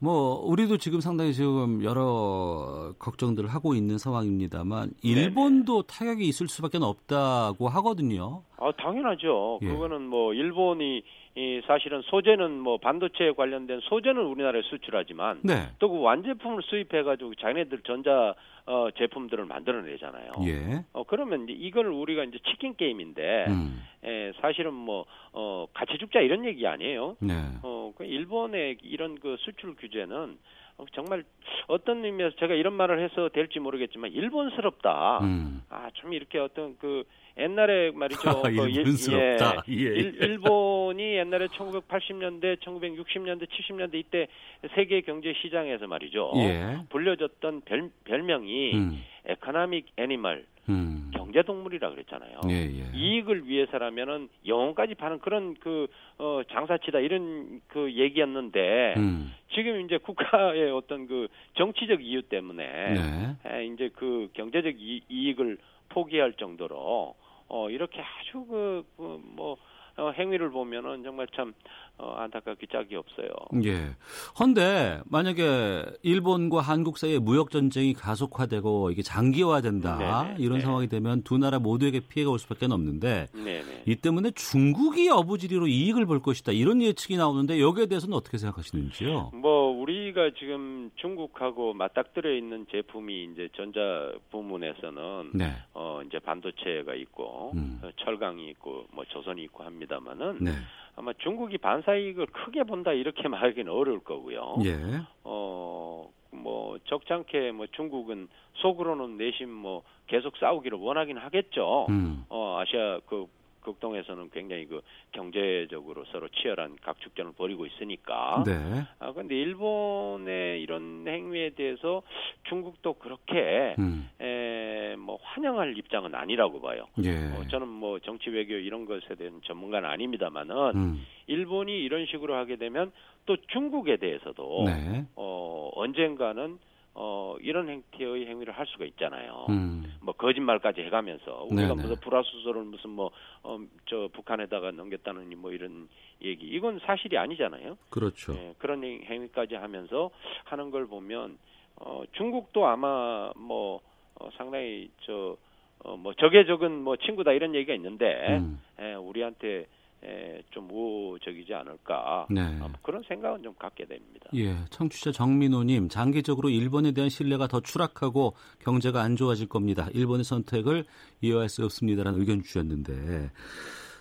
뭐 0.00 0.40
우리도 0.44 0.76
지금 0.76 1.00
상당히 1.00 1.32
지금 1.32 1.82
여러 1.82 2.92
걱정들을 2.98 3.48
하고 3.48 3.74
있는 3.74 3.98
상황입니다만 3.98 4.90
일본도 5.02 5.82
타격이 5.82 6.24
있을 6.24 6.46
수밖에 6.46 6.78
없다고 6.80 7.68
하거든요. 7.68 8.42
아 8.58 8.70
당연하죠. 8.72 9.58
예. 9.62 9.66
그거는 9.66 10.02
뭐 10.02 10.34
일본이 10.34 11.02
이 11.36 11.60
사실은 11.66 12.02
소재는 12.02 12.58
뭐 12.58 12.78
반도체에 12.78 13.32
관련된 13.32 13.80
소재는 13.84 14.20
우리나라에 14.24 14.62
수출하지만 14.62 15.40
네. 15.44 15.68
또그 15.78 16.00
완제품을 16.00 16.62
수입해 16.64 17.04
가지고 17.04 17.34
자기네들 17.36 17.82
전자 17.86 18.34
어, 18.66 18.88
제품들을 18.98 19.44
만들어내잖아요. 19.46 20.32
예. 20.46 20.84
어 20.92 21.04
그러면 21.04 21.44
이제 21.44 21.52
이걸 21.52 21.86
우리가 21.86 22.24
이제 22.24 22.38
치킨 22.50 22.74
게임인데 22.76 23.46
음. 23.48 23.80
에, 24.04 24.32
사실은 24.40 24.74
뭐 24.74 25.04
어, 25.32 25.66
같이 25.72 25.96
죽자 25.98 26.20
이런 26.20 26.44
얘기 26.44 26.66
아니에요. 26.66 27.16
네. 27.20 27.34
어, 27.62 27.77
그 27.98 28.04
일본의 28.04 28.78
이런 28.82 29.18
그 29.18 29.36
수출 29.40 29.74
규제는 29.74 30.38
어, 30.78 30.84
정말 30.92 31.24
어떤 31.66 32.04
의미에서 32.04 32.36
제가 32.36 32.54
이런 32.54 32.72
말을 32.74 33.02
해서 33.02 33.28
될지 33.30 33.58
모르겠지만 33.58 34.12
일본스럽다. 34.12 35.18
음. 35.22 35.62
아, 35.68 35.90
좀 35.94 36.12
이렇게 36.12 36.38
어떤 36.38 36.78
그 36.78 37.02
옛날에 37.36 37.90
말이죠. 37.90 38.20
그 38.42 38.48
일- 38.68 38.76
일본스럽다. 38.78 39.64
예, 39.68 39.72
예. 39.72 39.76
일, 39.76 40.16
일본이 40.22 41.02
옛날에 41.16 41.46
1980년대, 41.48 42.60
1960년대, 42.60 43.48
70년대 43.48 43.94
이때 43.94 44.28
세계 44.76 45.00
경제 45.00 45.32
시장에서 45.42 45.88
말이죠. 45.88 46.32
예. 46.36 46.78
불려졌던 46.90 47.62
별, 47.62 47.90
별명이 48.04 48.74
음. 48.74 49.02
economic 49.26 49.86
animal 49.96 50.44
음. 50.68 51.10
경제 51.14 51.42
동물이라 51.42 51.90
그랬잖아요. 51.90 52.40
예, 52.48 52.54
예. 52.54 52.90
이익을 52.94 53.46
위해서라면은 53.46 54.28
영혼까지 54.46 54.94
파는 54.94 55.20
그런 55.20 55.54
그 55.60 55.86
어, 56.18 56.42
장사치다 56.50 57.00
이런 57.00 57.60
그 57.68 57.92
얘기였는데 57.92 58.94
음. 58.96 59.32
지금 59.54 59.80
이제 59.82 59.98
국가의 59.98 60.70
어떤 60.70 61.06
그 61.06 61.28
정치적 61.54 62.04
이유 62.04 62.22
때문에 62.22 62.64
네. 62.64 63.36
에, 63.46 63.66
이제 63.66 63.90
그 63.94 64.28
경제적 64.34 64.74
이, 64.78 65.02
이익을 65.08 65.58
포기할 65.88 66.34
정도로 66.34 67.14
어 67.48 67.70
이렇게 67.70 68.00
아주 68.02 68.44
그, 68.46 68.84
그 68.96 69.20
뭐, 69.24 69.56
어, 69.98 70.12
행위를 70.16 70.50
보면은 70.50 71.02
정말 71.02 71.26
참 71.34 71.52
어, 71.98 72.12
안타깝게 72.12 72.68
짝이 72.70 72.94
없어요. 72.94 73.28
예. 73.64 73.96
헌데 74.38 75.00
만약에 75.06 75.84
일본과 76.02 76.60
한국 76.60 76.96
사이의 76.98 77.18
무역 77.18 77.50
전쟁이 77.50 77.92
가속화되고 77.94 78.92
이게 78.92 79.02
장기화된다 79.02 79.98
네네, 79.98 80.36
이런 80.38 80.58
네. 80.58 80.64
상황이 80.64 80.88
되면 80.88 81.22
두 81.22 81.36
나라 81.38 81.58
모두에게 81.58 81.98
피해가 82.00 82.30
올 82.30 82.38
수밖에 82.38 82.66
없는데 82.66 83.26
네네. 83.32 83.82
이 83.86 83.96
때문에 83.96 84.30
중국이 84.30 85.08
어부지리로 85.08 85.66
이익을 85.66 86.06
볼 86.06 86.22
것이다 86.22 86.52
이런 86.52 86.80
예측이 86.80 87.16
나오는데 87.16 87.60
여기에 87.60 87.86
대해서는 87.86 88.16
어떻게 88.16 88.38
생각하시는지요? 88.38 89.32
뭐 89.34 89.67
우리가 89.88 90.30
지금 90.38 90.90
중국하고 90.96 91.72
맞닥뜨려 91.72 92.34
있는 92.34 92.66
제품이 92.70 93.30
이제 93.32 93.48
전자 93.56 94.12
부문에서는 94.30 95.30
네. 95.32 95.46
어 95.72 96.02
이제 96.06 96.18
반도체가 96.18 96.94
있고 96.94 97.52
음. 97.54 97.80
어, 97.82 97.88
철강이 97.96 98.50
있고 98.50 98.84
뭐 98.92 99.04
조선이 99.06 99.42
있고 99.44 99.64
합니다만은 99.64 100.38
네. 100.40 100.50
아마 100.94 101.14
중국이 101.14 101.56
반사 101.56 101.94
이익을 101.94 102.26
크게 102.26 102.64
본다 102.64 102.92
이렇게 102.92 103.26
말하기는 103.28 103.72
어려울 103.72 104.00
거고요. 104.00 104.58
예. 104.64 104.76
어, 105.24 106.10
뭐, 106.30 106.78
적잖게 106.84 107.52
뭐 107.52 107.66
중국은 107.68 108.28
속으로는 108.54 109.16
내심 109.16 109.50
뭐 109.50 109.82
계속 110.06 110.36
싸우기를 110.36 110.76
원하긴 110.78 111.16
하겠죠. 111.16 111.86
음. 111.88 112.24
어, 112.28 112.58
아시아 112.60 113.00
그 113.06 113.26
극동에서는 113.68 114.30
굉장히 114.30 114.66
그 114.66 114.80
경제적으로 115.12 116.04
서로 116.06 116.28
치열한 116.28 116.76
각축전을 116.82 117.32
벌이고 117.32 117.66
있으니까. 117.66 118.42
네. 118.46 118.54
아, 118.98 119.12
근데 119.12 119.34
일본의 119.36 120.62
이런 120.62 121.04
행위에 121.06 121.50
대해서 121.50 122.02
중국도 122.48 122.94
그렇게 122.94 123.74
음. 123.78 124.08
에, 124.20 124.96
뭐 124.96 125.18
환영할 125.22 125.76
입장은 125.76 126.14
아니라고 126.14 126.60
봐요. 126.60 126.86
예. 127.04 127.10
어, 127.32 127.46
저는 127.48 127.68
뭐 127.68 127.98
정치 128.00 128.30
외교 128.30 128.54
이런 128.54 128.86
것에 128.86 129.14
대한 129.16 129.40
전문가는 129.44 129.88
아닙니다만은 129.88 130.56
음. 130.74 131.06
일본이 131.26 131.78
이런 131.78 132.06
식으로 132.06 132.34
하게 132.34 132.56
되면 132.56 132.90
또 133.26 133.36
중국에 133.48 133.98
대해서도 133.98 134.64
네. 134.66 135.04
어 135.14 135.70
언젠가는 135.74 136.58
어 137.00 137.36
이런 137.40 137.68
행태의 137.68 138.26
행위를 138.26 138.52
할 138.52 138.66
수가 138.66 138.84
있잖아요. 138.86 139.46
음. 139.50 139.84
뭐 140.02 140.14
거짓말까지 140.14 140.80
해가면서 140.80 141.44
우리가 141.44 141.68
네네. 141.68 141.74
무슨 141.82 141.96
불화수소를 142.00 142.62
무슨 142.64 142.90
뭐어저 142.90 144.08
북한에다가 144.12 144.72
넘겼다느니 144.72 145.36
뭐 145.36 145.52
이런 145.52 145.88
얘기 146.22 146.46
이건 146.46 146.80
사실이 146.80 147.16
아니잖아요. 147.16 147.78
그렇죠. 147.90 148.34
예, 148.34 148.54
그런 148.58 148.82
행- 148.82 149.02
행위까지 149.04 149.54
하면서 149.54 150.10
하는 150.44 150.70
걸 150.72 150.86
보면 150.88 151.38
어 151.76 152.02
중국도 152.12 152.66
아마 152.66 153.30
뭐 153.36 153.80
어, 154.16 154.28
상당히 154.36 154.90
저 155.02 155.36
어 155.84 155.96
뭐 155.96 156.12
적의 156.14 156.44
적은 156.48 156.82
뭐 156.82 156.96
친구다 156.96 157.30
이런 157.30 157.54
얘기가 157.54 157.72
있는데 157.74 158.36
음. 158.38 158.60
예, 158.80 158.94
우리한테 158.94 159.66
에, 160.04 160.42
좀 160.50 160.70
우호적이지 160.70 161.52
않을까 161.54 162.26
네. 162.30 162.40
아, 162.40 162.68
뭐 162.68 162.70
그런 162.82 163.02
생각은 163.02 163.42
좀 163.42 163.52
갖게 163.58 163.84
됩니다. 163.84 164.30
예, 164.34 164.54
청취자 164.70 165.10
정민호님, 165.10 165.88
장기적으로 165.88 166.50
일본에 166.50 166.92
대한 166.92 167.10
신뢰가 167.10 167.48
더 167.48 167.60
추락하고 167.60 168.34
경제가 168.60 169.02
안 169.02 169.16
좋아질 169.16 169.48
겁니다. 169.48 169.88
일본의 169.94 170.22
선택을 170.24 170.84
이해할 171.20 171.48
수 171.48 171.64
없습니다라는 171.64 172.20
의견 172.20 172.42
주셨는데, 172.42 173.30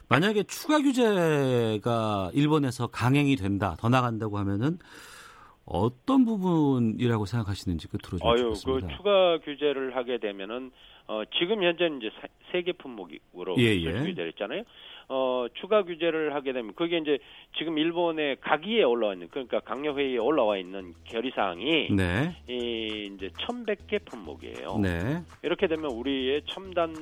만약에 0.10 0.44
추가 0.44 0.80
규제가 0.80 2.32
일본에서 2.34 2.88
강행이 2.88 3.36
된다, 3.36 3.76
더 3.80 3.90
나간다고 3.90 4.38
하면은 4.38 4.78
어떤 5.66 6.24
부분이라고 6.26 7.26
생각하시는지 7.26 7.88
끝으로 7.90 8.18
좀 8.20 8.30
아유, 8.30 8.54
그. 8.66 8.88
추가 8.96 9.38
규제를 9.40 9.96
하게 9.96 10.18
되면은 10.18 10.72
어, 11.08 11.24
지금 11.40 11.64
현재는 11.64 11.98
이제 11.98 12.10
사- 12.22 12.28
세계 12.52 12.72
품목으로 12.74 13.56
예, 13.58 13.64
예. 13.76 13.84
설정이 13.92 14.16
되었잖아요. 14.16 14.64
어, 15.10 15.46
추가 15.54 15.84
규제를 15.84 16.36
하게 16.36 16.52
되면 16.52 16.74
그게 16.76 16.98
이제 16.98 17.18
지금 17.58 17.78
일본의 17.78 18.38
가기에 18.42 18.84
올라와 18.84 19.14
있는 19.14 19.30
그러니까 19.30 19.62
강력 19.62 19.98
회의에 19.98 20.18
올라와 20.18 20.58
있는 20.58 20.94
결의 21.06 21.32
사항이 21.34 21.90
네, 21.92 22.36
이 22.50 23.10
이제 23.16 23.30
1,100개 23.40 24.04
품목이에요. 24.04 24.78
네, 24.80 25.24
이렇게 25.44 25.68
되면 25.68 25.92
우리의 25.92 26.42
첨단 26.48 26.94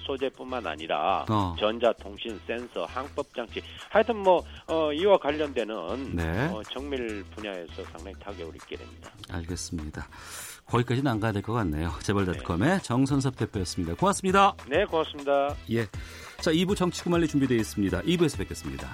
소재뿐만 0.00 0.66
아니라 0.66 1.24
어. 1.30 1.56
전자 1.58 1.92
통신, 1.94 2.38
센서, 2.46 2.84
항법 2.84 3.32
장치, 3.34 3.62
하여튼 3.88 4.18
뭐 4.18 4.44
어, 4.68 4.92
이와 4.92 5.16
관련되는 5.16 6.14
네. 6.14 6.48
어, 6.48 6.62
정밀 6.64 7.24
분야에서 7.34 7.82
상당히 7.84 8.14
타격을 8.20 8.54
입게 8.54 8.76
됩니다. 8.76 9.10
알겠습니다. 9.30 10.06
거기까지는 10.66 11.10
안 11.10 11.20
가야 11.20 11.32
될 11.32 11.42
것 11.42 11.52
같네요. 11.52 11.92
재벌닷컴의 12.02 12.82
정선섭 12.82 13.36
대표였습니다. 13.36 13.94
고맙습니다. 13.94 14.54
네, 14.68 14.84
고맙습니다. 14.84 15.54
예. 15.70 15.86
자, 16.40 16.50
2부 16.52 16.76
정치구말리 16.76 17.28
준비되어 17.28 17.56
있습니다. 17.58 18.02
2부에서 18.02 18.38
뵙겠습니다. 18.38 18.88